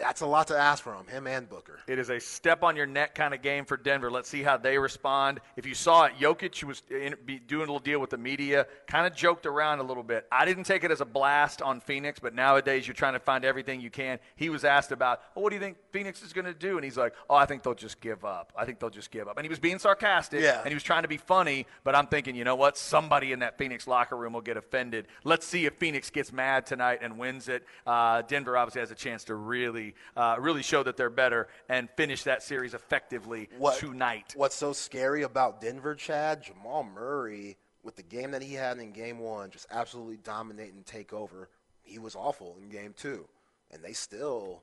[0.00, 1.80] that's a lot to ask from him and Booker.
[1.86, 4.10] It is a step on your neck kind of game for Denver.
[4.10, 5.40] Let's see how they respond.
[5.56, 7.14] If you saw it, Jokic was in,
[7.46, 10.26] doing a little deal with the media, kind of joked around a little bit.
[10.30, 13.44] I didn't take it as a blast on Phoenix, but nowadays you're trying to find
[13.44, 14.18] everything you can.
[14.36, 16.76] He was asked about, oh, what do you think Phoenix is going to do?
[16.76, 18.52] And he's like, oh, I think they'll just give up.
[18.56, 19.36] I think they'll just give up.
[19.36, 20.60] And he was being sarcastic, yeah.
[20.60, 22.76] and he was trying to be funny, but I'm thinking, you know what?
[22.76, 25.06] Somebody in that Phoenix locker room will get offended.
[25.24, 27.64] Let's see if Phoenix gets mad tonight and wins it.
[27.86, 29.77] Uh, Denver obviously has a chance to really,
[30.16, 34.32] uh, really really show that they're better and finish that series effectively what, tonight.
[34.36, 36.42] What's so scary about Denver, Chad?
[36.42, 40.84] Jamal Murray, with the game that he had in game one, just absolutely dominate and
[40.84, 41.48] take over.
[41.82, 43.28] He was awful in game two,
[43.70, 44.62] and they still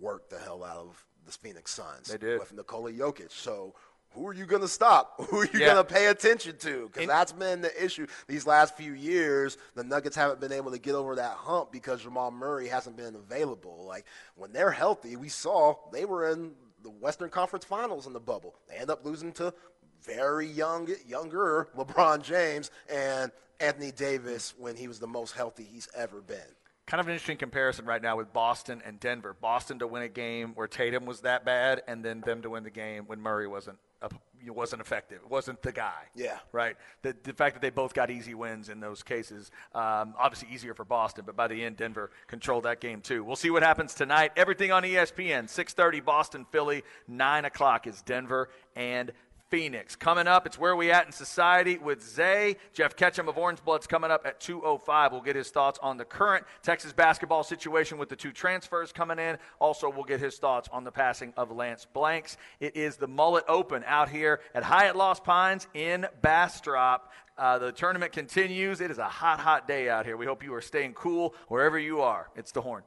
[0.00, 2.08] worked the hell out of the Phoenix Suns.
[2.08, 2.38] They did.
[2.38, 3.30] With Nikola Jokic.
[3.30, 3.74] So
[4.14, 5.14] who are you going to stop?
[5.30, 5.74] Who are you yeah.
[5.74, 6.90] going to pay attention to?
[6.92, 9.56] Because that's been the issue these last few years.
[9.74, 13.14] The Nuggets haven't been able to get over that hump because Jamal Murray hasn't been
[13.14, 13.84] available.
[13.86, 14.04] Like
[14.34, 16.52] when they're healthy, we saw they were in
[16.82, 18.56] the Western Conference Finals in the bubble.
[18.68, 19.54] They end up losing to
[20.02, 23.30] very young, younger LeBron James and
[23.60, 26.38] Anthony Davis when he was the most healthy he's ever been.
[26.86, 29.36] Kind of an interesting comparison right now with Boston and Denver.
[29.40, 32.64] Boston to win a game where Tatum was that bad, and then them to win
[32.64, 34.14] the game when Murray wasn't up,
[34.48, 35.20] wasn't effective.
[35.28, 36.04] wasn't the guy.
[36.14, 36.38] Yeah.
[36.52, 36.76] Right.
[37.02, 40.74] The, the fact that they both got easy wins in those cases, um, obviously easier
[40.74, 43.22] for Boston, but by the end, Denver controlled that game too.
[43.22, 44.32] We'll see what happens tonight.
[44.36, 45.48] Everything on ESPN.
[45.48, 46.82] 6:30 Boston, Philly.
[47.06, 49.12] Nine o'clock is Denver and
[49.50, 49.96] Phoenix.
[49.96, 52.56] Coming up, it's Where We At in Society with Zay.
[52.72, 55.10] Geoff Ketchum of Orange Blood's coming up at 2.05.
[55.10, 59.18] We'll get his thoughts on the current Texas basketball situation with the two transfers coming
[59.18, 59.38] in.
[59.58, 62.36] Also, we'll get his thoughts on the passing of Lance Blanks.
[62.60, 67.10] It is the Mullet Open out here at Hyatt Lost Pines in Bastrop.
[67.36, 68.80] Uh, the tournament continues.
[68.80, 70.16] It is a hot, hot day out here.
[70.16, 72.30] We hope you are staying cool wherever you are.
[72.36, 72.82] It's the Horn.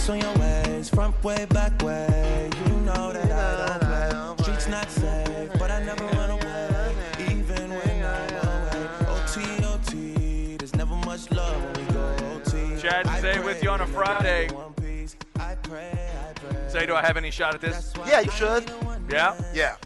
[0.00, 2.48] Grips on your ways, front way, back way.
[2.66, 4.44] You know that I don't play.
[4.44, 6.94] Streets not safe, but I never run away,
[7.28, 8.88] even when I'm away.
[9.08, 12.80] OT, OT, there's never much love when we go OT.
[12.80, 14.48] Chad and I with you on a Friday.
[14.48, 15.16] I one piece.
[15.38, 16.68] I pray, I pray.
[16.70, 17.92] Zay, do I have any shot at this?
[18.06, 18.70] Yeah, you should.
[19.10, 19.34] Yeah?
[19.52, 19.76] Yeah.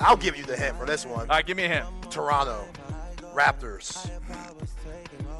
[0.00, 1.20] I'll give you the hint for this one.
[1.20, 1.86] All right, give me a hint.
[2.10, 2.64] Toronto
[3.32, 4.10] Raptors.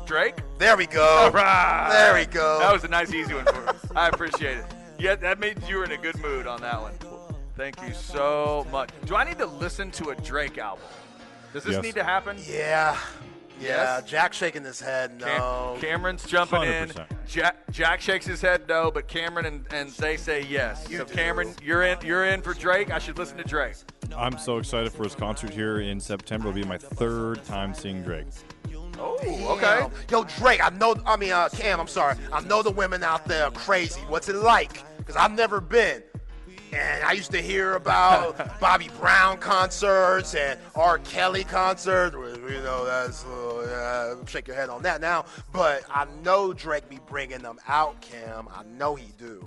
[0.06, 0.36] Drake?
[0.58, 1.02] There we go.
[1.04, 1.88] All right.
[1.90, 2.58] There we go.
[2.60, 3.78] That was a nice, easy one for me.
[3.96, 4.64] I appreciate it.
[4.98, 6.92] Yeah, that made you were in a good mood on that one.
[7.56, 8.90] Thank you so much.
[9.04, 10.84] Do I need to listen to a Drake album?
[11.52, 11.82] Does this Yes.
[11.82, 12.36] need to happen?
[12.48, 12.96] Yeah.
[13.58, 13.96] Yeah.
[13.98, 14.04] Yes?
[14.04, 15.18] Jack shaking his head.
[15.18, 15.76] Cam- No.
[15.80, 16.88] Cameron's jumping in.
[16.90, 17.06] 100%.
[17.26, 20.86] Jack, Jack shakes his head no, but Cameron and, and Zay say yes.
[20.90, 21.14] You so do.
[21.14, 21.98] Cameron, you're in.
[22.04, 22.90] You're in for Drake.
[22.90, 23.76] I should listen to Drake.
[24.14, 26.48] I'm so excited for his concert here in September.
[26.50, 28.26] It'll be my third time seeing Drake.
[28.98, 29.90] Oh, Damn.
[30.10, 32.16] Yo, Drake, I know, I mean, uh, Cam, I'm sorry.
[32.32, 34.00] I know the women out there are crazy.
[34.08, 34.84] What's it like?
[34.98, 36.02] Because I've never been.
[36.72, 40.98] And I used to hear about Bobby Brown concerts and R.
[40.98, 42.16] Kelly concerts.
[42.16, 45.24] You know, that's, uh, yeah, shake your head on that now.
[45.52, 48.48] But I know Drake be bringing them out, Cam.
[48.52, 49.46] I know he do.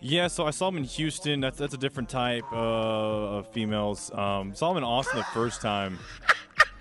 [0.00, 1.40] Yeah, so I saw him in Houston.
[1.40, 4.10] That's that's a different type uh, of females.
[4.12, 5.96] Um, saw him in Austin the first time.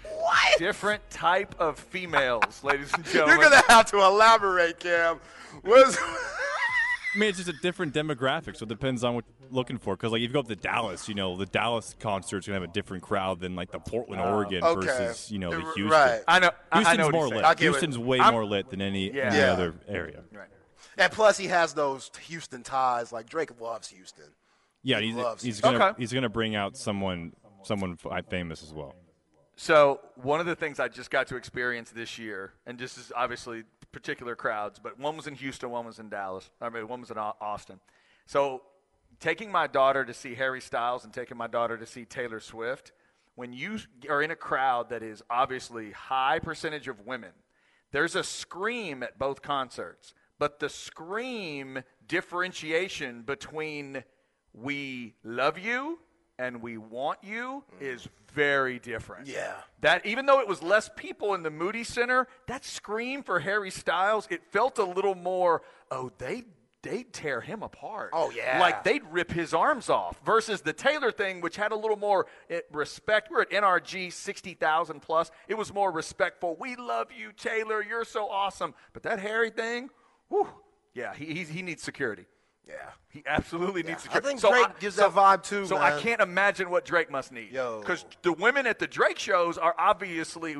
[0.58, 3.40] Different type of females, ladies and gentlemen.
[3.40, 5.20] You're going to have to elaborate, Cam.
[5.64, 9.78] What's, I mean, it's just a different demographic, so it depends on what you're looking
[9.78, 9.96] for.
[9.96, 12.70] Because like if you go up to Dallas, you know, the Dallas concert's gonna have
[12.70, 14.86] a different crowd than like the Portland, oh, Oregon okay.
[14.88, 15.90] versus you know the Houston.
[15.90, 16.22] right.
[16.28, 16.52] I know.
[16.72, 17.44] I- I Houston's know what more lit.
[17.44, 17.70] I get it.
[17.70, 19.24] Houston's way I'm- more lit than any, Yeah.
[19.26, 19.52] any Yeah.
[19.52, 20.24] other area.
[20.32, 20.48] Right.
[20.98, 23.12] and plus, he has those Houston ties.
[23.12, 24.26] Like, Drake loves Houston.
[24.84, 26.00] Yeah, He he's, loves he's gonna Okay.
[26.00, 28.96] he's gonna bring out someone someone f- famous as well.
[29.62, 33.12] So one of the things I just got to experience this year, and this is
[33.16, 36.50] obviously particular crowds, but one was in Houston, one was in Dallas.
[36.60, 37.80] I mean, one was in Austin.
[38.26, 38.64] So
[39.20, 42.92] taking my daughter to see Harry Styles and taking my daughter to see Taylor Swift,
[43.36, 43.78] when you
[44.10, 47.30] are in a crowd that is obviously high percentage of women,
[47.92, 54.06] there's a scream at both concerts, but the scream differentiation between
[54.56, 56.00] we love you
[56.42, 59.28] and we want you is very different.
[59.28, 59.54] Yeah.
[59.82, 63.70] That even though it was less people in the Moody Center, that scream for Harry
[63.70, 65.62] Styles, it felt a little more,
[65.92, 66.44] oh, they
[66.82, 68.10] they'd tear him apart.
[68.12, 68.60] Oh, yeah.
[68.60, 72.26] Like they'd rip his arms off versus the Taylor thing, which had a little more
[72.50, 73.30] eh, respect.
[73.30, 75.30] We're at NRG 60,000 plus.
[75.48, 76.58] It was more respectful.
[76.60, 77.84] We love you, Taylor.
[77.84, 78.74] You're so awesome.
[78.94, 79.92] But that Harry thing,
[80.30, 80.48] whew,
[80.96, 82.26] yeah, he, he's, he needs security.
[82.68, 82.76] Yeah.
[83.10, 84.10] He absolutely needs to.
[84.12, 84.40] I security.
[84.40, 87.52] think Drake gives that vibe too, So I can't imagine what Drake must need.
[87.52, 87.80] Yo.
[87.82, 90.56] Because the women at the Drake shows are obviously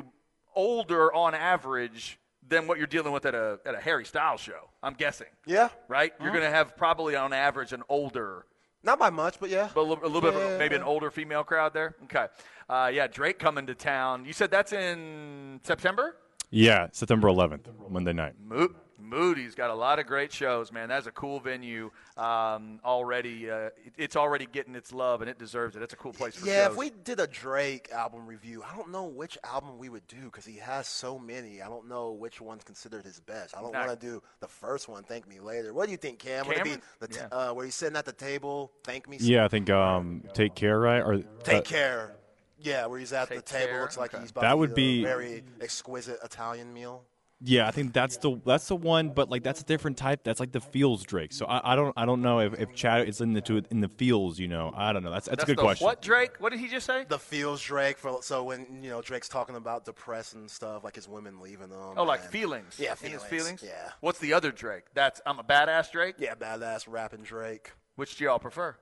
[0.54, 4.68] older on average than what you're dealing with at a at a Harry Styles show.
[4.82, 5.28] I'm guessing.
[5.46, 5.70] Yeah.
[5.88, 6.12] Right.
[6.20, 8.44] You're going to have probably on average an older,
[8.82, 9.68] Not by much, but yeah.
[9.74, 11.94] but a little, a little bit of a, maybe an older female crowd there.
[12.04, 12.26] Okay.
[12.68, 14.24] Uh, yeah, Drake coming to town.
[14.26, 16.16] You said that's in September.
[16.50, 18.34] Yeah, September 11th, Monday night.
[18.44, 20.88] Mo- Moody's got a lot of great shows, man.
[20.88, 21.90] That's a cool venue.
[22.16, 25.82] Um, already, uh, it- it's already getting its love, and it deserves it.
[25.82, 26.72] It's a cool place for Yeah, shows.
[26.72, 30.20] if we did a Drake album review, I don't know which album we would do
[30.24, 31.60] because he has so many.
[31.62, 33.56] I don't know which one's considered his best.
[33.56, 35.72] I don't want to do the first one, Thank Me Later.
[35.74, 36.46] What do you think, Cam?
[36.46, 37.26] Would it be the t- Yeah.
[37.32, 39.16] uh, where he's sitting at the table, Thank Me?
[39.20, 41.00] Yeah, I think um, take care, right?
[41.00, 42.16] Or Take uh, care.
[42.58, 43.72] Yeah, where he's at Take the table.
[43.72, 44.20] Care, Looks like okay.
[44.22, 47.04] he's about That to would eat a very exquisite Italian meal.
[47.44, 50.20] Yeah, I think that's the that's the one, but like that's a different type.
[50.22, 51.32] That's like the feels Drake.
[51.32, 53.80] So I, I don't I don't know if, if Chad is in the to in
[53.80, 54.38] the feels.
[54.38, 55.10] You know, I don't know.
[55.10, 55.84] That's that's, That's a good the question.
[55.84, 56.32] What Drake?
[56.38, 57.04] What did he just say?
[57.08, 61.08] The feels Drake for so when you know Drake's talking about depressing stuff like his
[61.08, 61.94] women leaving him.
[61.96, 62.76] Oh, like and- feelings.
[62.78, 63.60] Yeah, In his feelings.
[63.60, 63.62] feelings.
[63.64, 64.84] Yeah, What's the other Drake?
[64.94, 66.14] That's I'm a badass Drake.
[66.18, 67.72] yeah, badass rapping Drake.
[67.96, 68.76] Which do y'all prefer?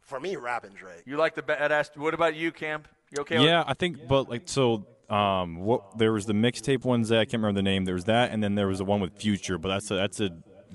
[0.00, 1.02] For me, rapping Drake.
[1.04, 1.96] You like the badass?
[1.96, 2.88] What about you, Camp?
[3.14, 3.38] You okay?
[3.38, 4.86] with Yeah, I think, but like so.
[5.08, 7.84] Um, what there was the mixtape ones that I can't remember the name.
[7.84, 10.20] There was that, and then there was the one with Future, but that's a that's
[10.20, 10.30] a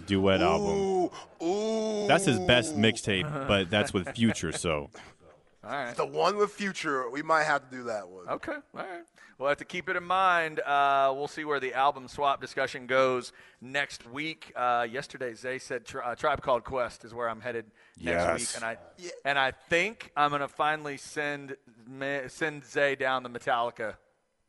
[0.06, 0.70] duet album.
[0.78, 1.12] Ooh,
[1.46, 2.08] ooh.
[2.08, 4.52] That's his best mixtape, but that's with Future.
[4.54, 4.90] So
[5.64, 5.96] All right.
[5.96, 8.28] The one with Future, we might have to do that one.
[8.30, 8.54] Okay.
[8.54, 9.04] All right.
[9.38, 10.60] We'll have to keep it in mind.
[10.60, 14.52] Uh, we'll see where the album swap discussion goes next week.
[14.56, 17.66] Uh, yesterday, Zay said tri- uh, Tribe Called Quest is where I'm headed
[18.00, 18.40] next Yes.
[18.40, 18.78] week, and I
[19.26, 21.56] and I think I'm going to finally send
[22.28, 23.96] send Zay down the Metallica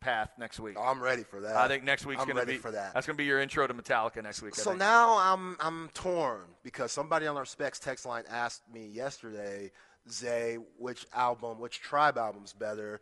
[0.03, 0.77] path next week.
[0.79, 1.57] I'm ready for that.
[1.57, 2.93] I think next week's going to ready be for that.
[2.93, 4.55] That's going to be your intro to Metallica next week.
[4.57, 4.81] I So think.
[4.81, 9.71] now I'm I'm torn because somebody on our specs text line asked me yesterday,
[10.11, 13.01] Zay, which album, which tribe album's better,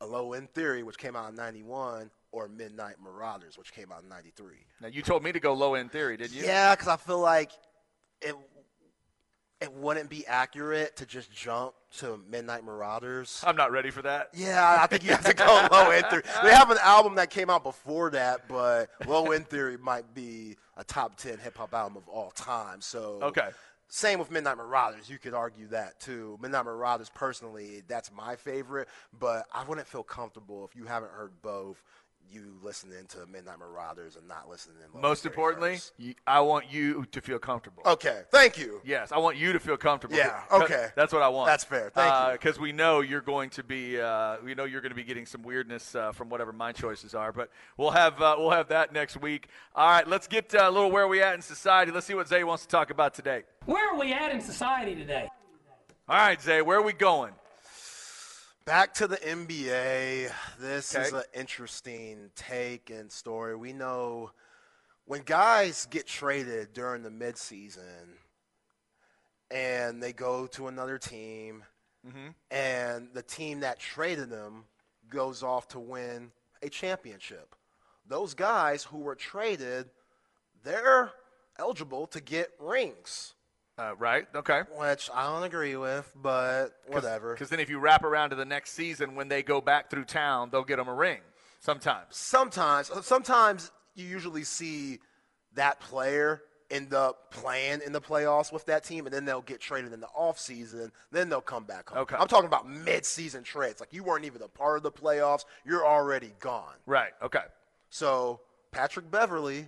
[0.00, 4.02] A Low End Theory, which came out in '91, or Midnight Marauders, which came out
[4.02, 4.54] in '93.
[4.80, 6.44] now you told me to go low end theory, didn't you?
[6.44, 7.50] Yeah, because I feel like
[8.22, 8.34] it
[9.60, 13.42] it wouldn't be accurate to just jump to Midnight Marauders.
[13.46, 14.28] I'm not ready for that.
[14.34, 16.22] Yeah, I think you have to go low end theory.
[16.44, 20.56] They have an album that came out before that, but low end theory might be
[20.76, 22.80] a top ten hip hop album of all time.
[22.80, 23.48] So Okay.
[23.90, 25.08] Same with Midnight Marauders.
[25.08, 26.38] You could argue that too.
[26.42, 28.86] Midnight Marauders, personally, that's my favorite,
[29.18, 31.82] but I wouldn't feel comfortable if you haven't heard both.
[32.30, 35.92] You listening to Midnight Marauders and not listening to Most importantly, first.
[35.96, 37.82] you, I want you to feel comfortable.
[37.86, 38.82] Okay, thank you.
[38.84, 40.14] Yes, I want you to feel comfortable.
[40.16, 40.88] Yeah, 'Cause okay.
[40.94, 41.46] That's what I want.
[41.46, 41.88] That's fair.
[41.88, 42.32] Thank you.
[42.32, 45.24] Because we know you're going to be, uh, we know you're going to be getting
[45.24, 47.32] some weirdness uh, from whatever my choices are.
[47.32, 49.48] But we'll have uh, we'll have that next week.
[49.74, 51.92] All right, let's get uh, a little where we at in society.
[51.92, 53.44] Let's see what Zay wants to talk about today.
[53.64, 55.28] Where are we at in society today?
[56.08, 57.32] All right, Zay, where are we going?
[58.68, 60.30] Back to the NBA.
[60.60, 63.56] This is an interesting take and story.
[63.56, 64.32] We know
[65.06, 68.18] when guys get traded during the midseason
[69.50, 71.64] and they go to another team,
[72.06, 72.28] mm-hmm.
[72.50, 74.64] and the team that traded them
[75.08, 76.30] goes off to win
[76.62, 77.54] a championship.
[78.06, 79.86] Those guys who were traded,
[80.62, 81.10] they're
[81.58, 83.32] eligible to get rings,
[83.78, 84.26] Uh, right.
[84.34, 84.62] Okay.
[84.76, 87.32] which I don't agree with, but whatever.
[87.34, 90.04] Because then if you wrap around to the next season, when they go back through
[90.06, 91.20] town, they'll get them a ring.
[91.60, 92.06] Sometimes.
[92.10, 94.98] sometimes sometimes you usually see
[95.54, 99.58] that player end up playing in the playoffs with that team and then they'll get
[99.60, 102.14] traded in the offseason then they'll come back home Okay.
[102.20, 105.84] i'm talking about mid-season trades like you weren't even a part of the playoffs you're
[105.86, 107.10] already gone Right.
[107.22, 107.40] Okay.
[107.90, 109.66] so patrick beverley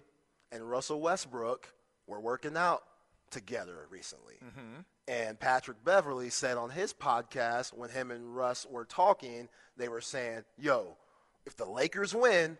[0.53, 1.73] and russell westbrook
[2.07, 2.83] were working out
[3.31, 4.81] together recently mm-hmm.
[5.09, 10.01] and patrick beverley said on his podcast when him and russ were talking they were
[10.01, 10.97] saying yo
[11.47, 12.59] if the lakers win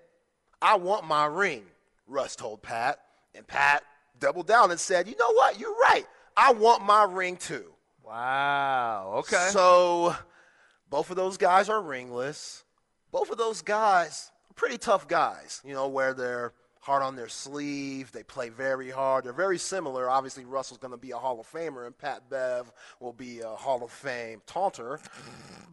[0.63, 1.65] I want my ring,
[2.07, 3.01] Russ told Pat.
[3.35, 3.83] And Pat
[4.19, 5.59] doubled down and said, You know what?
[5.59, 6.05] You're right.
[6.37, 7.73] I want my ring too.
[8.05, 9.15] Wow.
[9.19, 9.49] Okay.
[9.53, 10.17] So
[10.89, 12.65] both of those guys are ringless.
[13.13, 17.29] Both of those guys are pretty tough guys, you know, where they're hard on their
[17.29, 18.11] sleeve.
[18.13, 19.25] They play very hard.
[19.25, 20.09] They're very similar.
[20.11, 23.49] Obviously, Russell's going to be a Hall of Famer, and Pat Bev will be a
[23.51, 24.99] Hall of Fame taunter.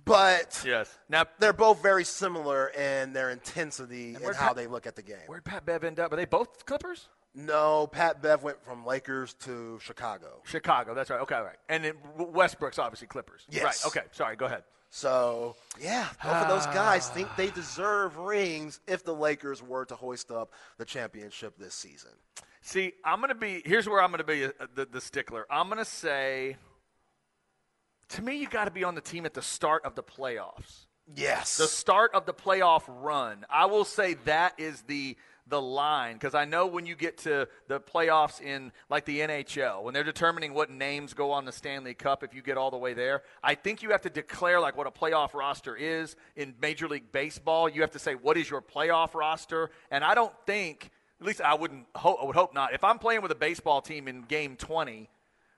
[0.05, 0.93] But yes.
[1.09, 4.95] Now, they're both very similar in their intensity and where'd how Pat- they look at
[4.95, 5.17] the game.
[5.27, 6.13] where'd Pat Bev end up?
[6.13, 7.09] Are they both Clippers?
[7.35, 10.41] No, Pat Bev went from Lakers to Chicago.
[10.43, 10.93] Chicago.
[10.95, 11.19] That's right.
[11.21, 11.39] Okay.
[11.39, 11.57] Right.
[11.69, 13.45] And then Westbrook's obviously Clippers.
[13.49, 13.63] Yes.
[13.63, 13.85] Right.
[13.85, 14.07] Okay.
[14.11, 14.35] Sorry.
[14.35, 14.63] Go ahead.
[14.89, 19.95] So, yeah, both of those guys think they deserve rings if the Lakers were to
[19.95, 22.11] hoist up the championship this season.
[22.61, 23.61] See, I'm going to be.
[23.63, 25.45] Here's where I'm going to be uh, the, the stickler.
[25.49, 26.57] I'm going to say.
[28.09, 30.85] To me, you got to be on the team at the start of the playoffs.
[31.13, 31.57] Yes.
[31.57, 33.45] The start of the playoff run.
[33.49, 35.17] I will say that is the
[35.49, 39.83] the line because I know when you get to the playoffs in like the NHL,
[39.83, 42.77] when they're determining what names go on the Stanley Cup, if you get all the
[42.77, 46.55] way there, I think you have to declare like what a playoff roster is in
[46.61, 47.69] Major League Baseball.
[47.69, 51.41] You have to say what is your playoff roster, and I don't think, at least
[51.41, 52.73] I wouldn't, ho- I would hope not.
[52.73, 55.09] If I'm playing with a baseball team in Game 20,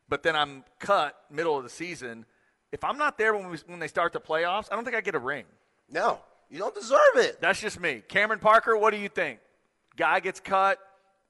[0.08, 2.26] but then I'm cut middle of the season.
[2.72, 5.02] If I'm not there when we, when they start the playoffs, I don't think I
[5.02, 5.46] get a ring.
[5.90, 6.20] No,
[6.50, 7.42] you don't deserve it.
[7.42, 8.04] That's just me.
[8.08, 9.40] Cameron Parker, what do you think?
[10.00, 10.80] Guy gets cut,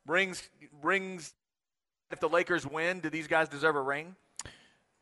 [0.05, 0.47] rings
[0.83, 1.33] rings.
[2.11, 4.15] If the Lakers win, do these guys deserve a ring?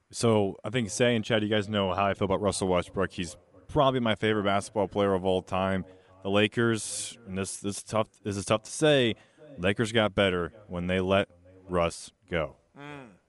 [0.09, 3.11] So I think Zay and Chad, you guys know how I feel about Russell Westbrook.
[3.11, 3.35] He's
[3.67, 5.83] probably my favorite basketball player of all time.
[6.23, 8.07] the Lakers, and this this is tough.
[8.23, 9.15] This is tough to say.
[9.57, 11.27] Lakers got better when they let
[11.69, 12.55] Russ go.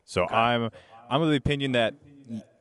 [0.04, 0.70] So I'm
[1.10, 1.94] I'm of the opinion that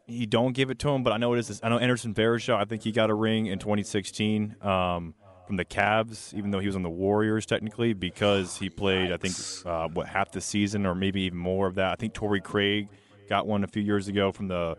[0.08, 1.60] you don't give it to him, but I know it is.
[1.62, 2.56] I know Anderson Varejao.
[2.56, 5.14] I think he got a ring in 2016 um,
[5.48, 9.18] from the Cavs, even though he was on the Warriors technically, because he played I
[9.18, 9.36] think
[9.66, 11.94] uh, what half the season or maybe even more of that.
[11.94, 12.90] I think Torrey Craig
[13.28, 14.78] got one a few years ago from the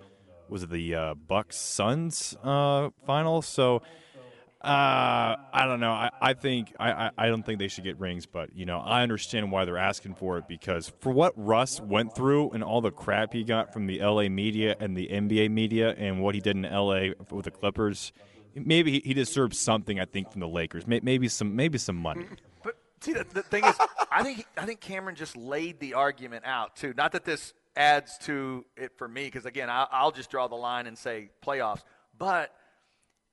[0.49, 3.43] was it the uh, Bucks Suns uh, final.
[3.43, 3.83] So.
[4.61, 5.93] Uh, I don't know.
[5.93, 8.81] I, I think I, I, I don't think they should get rings, but you know
[8.81, 12.81] I understand why they're asking for it because for what Russ went through and all
[12.81, 16.41] the crap he got from the LA media and the NBA media and what he
[16.41, 18.13] did in LA with the Clippers,
[18.55, 20.01] maybe he, he deserves something.
[20.01, 22.27] I think from the Lakers, maybe some maybe some money.
[22.65, 23.77] But see, the, the thing is,
[24.11, 26.93] I think I think Cameron just laid the argument out too.
[26.97, 30.57] Not that this adds to it for me, because again, I, I'll just draw the
[30.57, 31.83] line and say playoffs.
[32.19, 32.53] But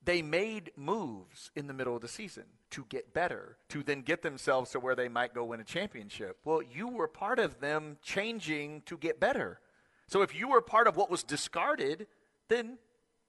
[0.03, 4.21] they made moves in the middle of the season to get better, to then get
[4.21, 6.37] themselves to where they might go win a championship.
[6.45, 9.59] Well, you were part of them changing to get better.
[10.07, 12.07] So if you were part of what was discarded,
[12.47, 12.77] then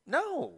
[0.07, 0.55] no.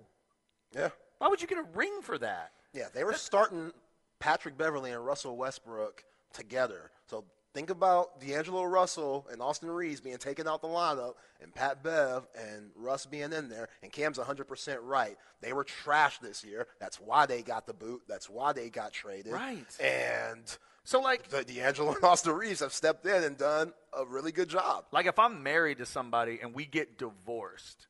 [0.75, 0.91] Yeah.
[1.19, 2.53] Why would you get a ring for that?
[2.73, 3.73] Yeah, they were starting
[4.21, 6.91] Patrick Beverley and Russell Westbrook together.
[7.07, 11.83] So think about D'Angelo Russell and Austin Reaves being taken out the lineup, and Pat
[11.83, 13.69] Bev and Russ being in there.
[13.83, 15.17] And Cam's 100% right.
[15.41, 16.67] They were trash this year.
[16.79, 18.03] That's why they got the boot.
[18.09, 19.33] That's why they got traded.
[19.33, 19.81] Right.
[19.81, 20.45] And
[20.89, 24.49] So like the D'Angelo and Austin Reaves have stepped in and done a really good
[24.49, 24.87] job.
[24.91, 27.88] Like if I'm married to somebody and we get divorced,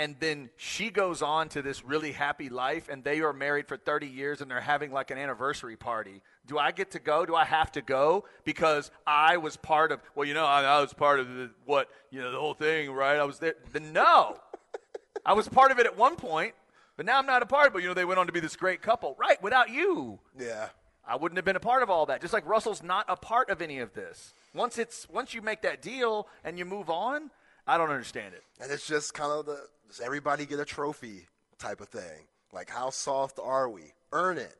[0.00, 3.76] and then she goes on to this really happy life, and they are married for
[3.76, 6.22] 30 years and they're having like an anniversary party.
[6.46, 7.26] Do I get to go?
[7.26, 10.00] Do I have to go because I was part of?
[10.14, 12.90] Well, you know, I, I was part of the, what you know the whole thing,
[12.90, 13.18] right?
[13.18, 13.56] I was there.
[13.74, 14.38] Then no,
[15.26, 16.54] I was part of it at one point,
[16.96, 17.74] but now I'm not a part.
[17.74, 19.40] But you know, they went on to be this great couple, right?
[19.42, 20.70] Without you, Yeah.
[21.06, 22.22] I wouldn't have been a part of all that.
[22.22, 24.32] Just like Russell's not a part of any of this.
[24.54, 27.30] Once it's once you make that deal and you move on,
[27.66, 28.42] I don't understand it.
[28.62, 31.26] And it's just kind of the does everybody get a trophy
[31.58, 32.28] type of thing.
[32.52, 33.82] Like, how soft are we?
[34.12, 34.56] Earn it.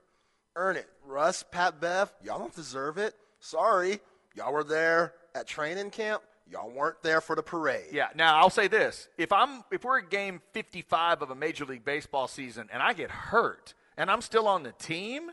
[0.56, 0.88] Earn it.
[1.06, 3.14] Russ, Pat Bev, y'all don't deserve it.
[3.38, 4.00] Sorry.
[4.34, 6.22] Y'all were there at training camp.
[6.50, 7.92] Y'all weren't there for the parade.
[7.92, 8.08] Yeah.
[8.16, 11.84] Now I'll say this: if I'm if we're at game 55 of a Major League
[11.84, 15.30] Baseball season and I get hurt and I'm still on the team,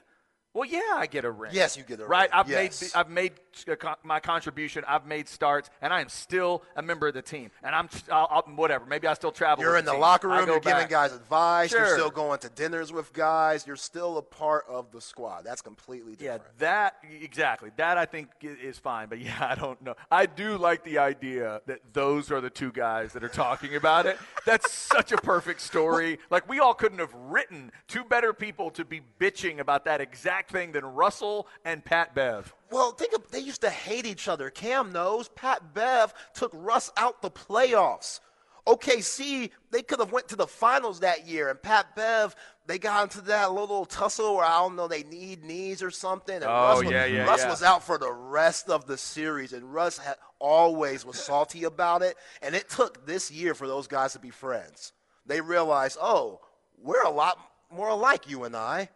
[0.57, 1.51] well, yeah, I get a ring.
[1.53, 2.21] Yes, you get a right.
[2.21, 2.29] ring.
[2.33, 2.81] I've Yes.
[2.81, 3.33] made I've made
[3.69, 4.83] uh, my contribution.
[4.87, 7.51] I've made starts, and I am still a member of the team.
[7.61, 8.87] And I'm I'll, I'll, whatever.
[8.87, 9.63] Maybe I still travel.
[9.63, 10.01] You're in the team.
[10.01, 10.47] locker room.
[10.47, 11.71] You're giving guys advice.
[11.71, 13.67] You're still going to dinners with guys.
[13.67, 15.43] You're still a part of the squad.
[15.45, 16.41] That's completely different.
[16.41, 17.69] Yeah, that exactly.
[17.77, 19.09] That I think is fine.
[19.09, 19.93] But yeah, I don't know.
[20.09, 24.07] I do like the idea that those are the two guys that are talking about
[24.07, 24.17] it.
[24.47, 26.17] That's such a perfect story.
[26.31, 30.46] Like we all couldn't have written two better people to be bitching about that exact
[30.47, 32.53] thing than Russell and Pat Bev.
[32.71, 34.49] Well, think of they used to hate each other.
[34.49, 38.19] Cam knows Pat Bev took Russ out the playoffs.
[38.67, 42.35] OKC, they could have went to the finals that year, and Pat Bev,
[42.65, 46.35] they got into that little tussle where I don't know they need knees or something.
[46.35, 47.49] And Oh, Russ, was, yeah, yeah, Russ yeah.
[47.49, 52.01] was out for the rest of the series, and Russ had always was salty about
[52.01, 52.17] it.
[52.41, 54.91] And it took this year for those guys to be friends.
[55.25, 56.41] They realized, oh,
[56.77, 57.39] we're a lot
[57.71, 58.89] more alike, you and I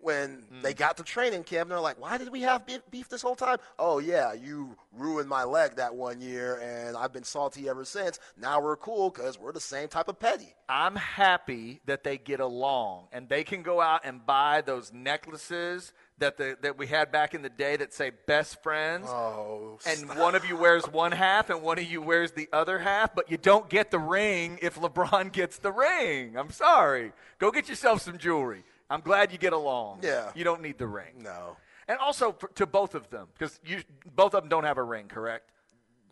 [0.00, 0.62] when Hmm.
[0.62, 3.34] they got to training camp, they're like, "Why did we have beef, beef this whole
[3.36, 7.84] time?" Oh yeah, you ruined my leg that one year, and I've been salty ever
[7.84, 8.18] since.
[8.36, 10.54] Now we're cool because we're the same type of petty.
[10.68, 15.92] I'm happy that they get along and they can go out and buy those necklaces
[16.18, 19.06] that the, that we had back in the day that say best friends.
[19.08, 22.78] Oh, and one of you wears one half and one of you wears the other
[22.78, 26.36] half, but you don't get the ring if LeBron gets the ring.
[26.36, 27.12] I'm sorry.
[27.38, 28.64] Go get yourself some jewelry.
[28.90, 30.00] I'm glad you get along.
[30.02, 30.30] Yeah.
[30.34, 31.22] You don't need the ring.
[31.22, 31.56] no,
[31.88, 33.82] And also for, to both of them, because you
[34.14, 35.50] both of them don't have a ring, correct?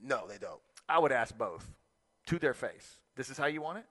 [0.03, 0.61] no, they don't.
[0.89, 1.69] I would ask both
[2.27, 2.99] to their face.
[3.17, 3.87] This is how you want it.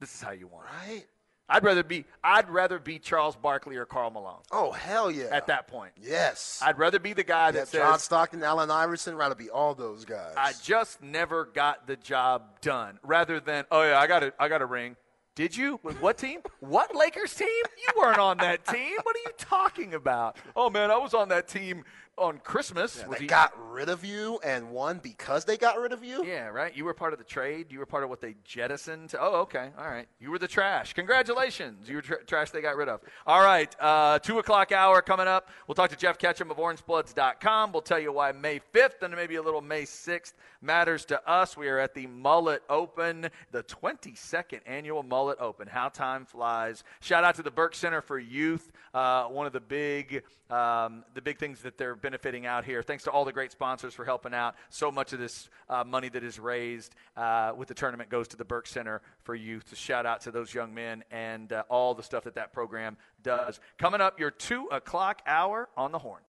[0.00, 0.90] This is how you want it.
[0.92, 1.06] Right?
[1.48, 5.28] I'd rather be I'd rather be Charles Barkley or Karl Malone Oh hell yeah!
[5.32, 5.92] at that point.
[6.00, 9.74] yes, I'd rather be the guy yeah, that John Stockton, Allen Iverson, rather be all
[9.74, 10.34] those guys.
[10.36, 12.98] I just never got the job done.
[13.02, 14.94] Rather than oh yeah, I got a I got a ring.
[15.40, 15.80] Did you?
[15.82, 16.42] With what team?
[16.58, 17.48] What Lakers team?
[17.48, 18.92] You weren't on that team.
[19.02, 20.36] What are you talking about?
[20.54, 21.82] Oh man, I was on that team
[22.18, 22.98] on Christmas.
[23.00, 26.04] Yeah, was they he- got rid of you and won because they got rid of
[26.04, 26.24] you.
[26.24, 26.76] Yeah, right.
[26.76, 27.72] You were part of the trade.
[27.72, 29.14] You were part of what they jettisoned.
[29.18, 29.70] Oh, okay.
[29.78, 30.06] All right.
[30.18, 30.92] You were the trash.
[30.92, 31.88] Congratulations.
[31.88, 33.00] You were tr- trash they got rid of.
[33.26, 33.74] All right.
[33.80, 35.48] Uh, two o'clock hour coming up.
[35.66, 37.72] We'll talk to Geoff Ketchum of OrangeBloods.com.
[37.72, 41.56] We'll tell you why May 5th and maybe a little May 6th matters to us.
[41.56, 45.68] We are at the Mullet Open, the 22nd annual Mullet Open.
[45.68, 46.84] How time flies.
[47.00, 48.70] Shout out to the Burke Center for Youth.
[48.92, 52.82] Uh, one of the big, um, the big things that they're benefiting out here.
[52.82, 54.56] Thanks to all the great sponsors for helping out.
[54.68, 58.36] So much of this uh, money that is raised uh, with the tournament goes to
[58.36, 59.68] the Burke Center for Youth.
[59.68, 62.96] So shout out to those young men and uh, all the stuff that that program
[63.22, 63.60] does.
[63.78, 66.18] Coming up, your two o'clock hour on the horn.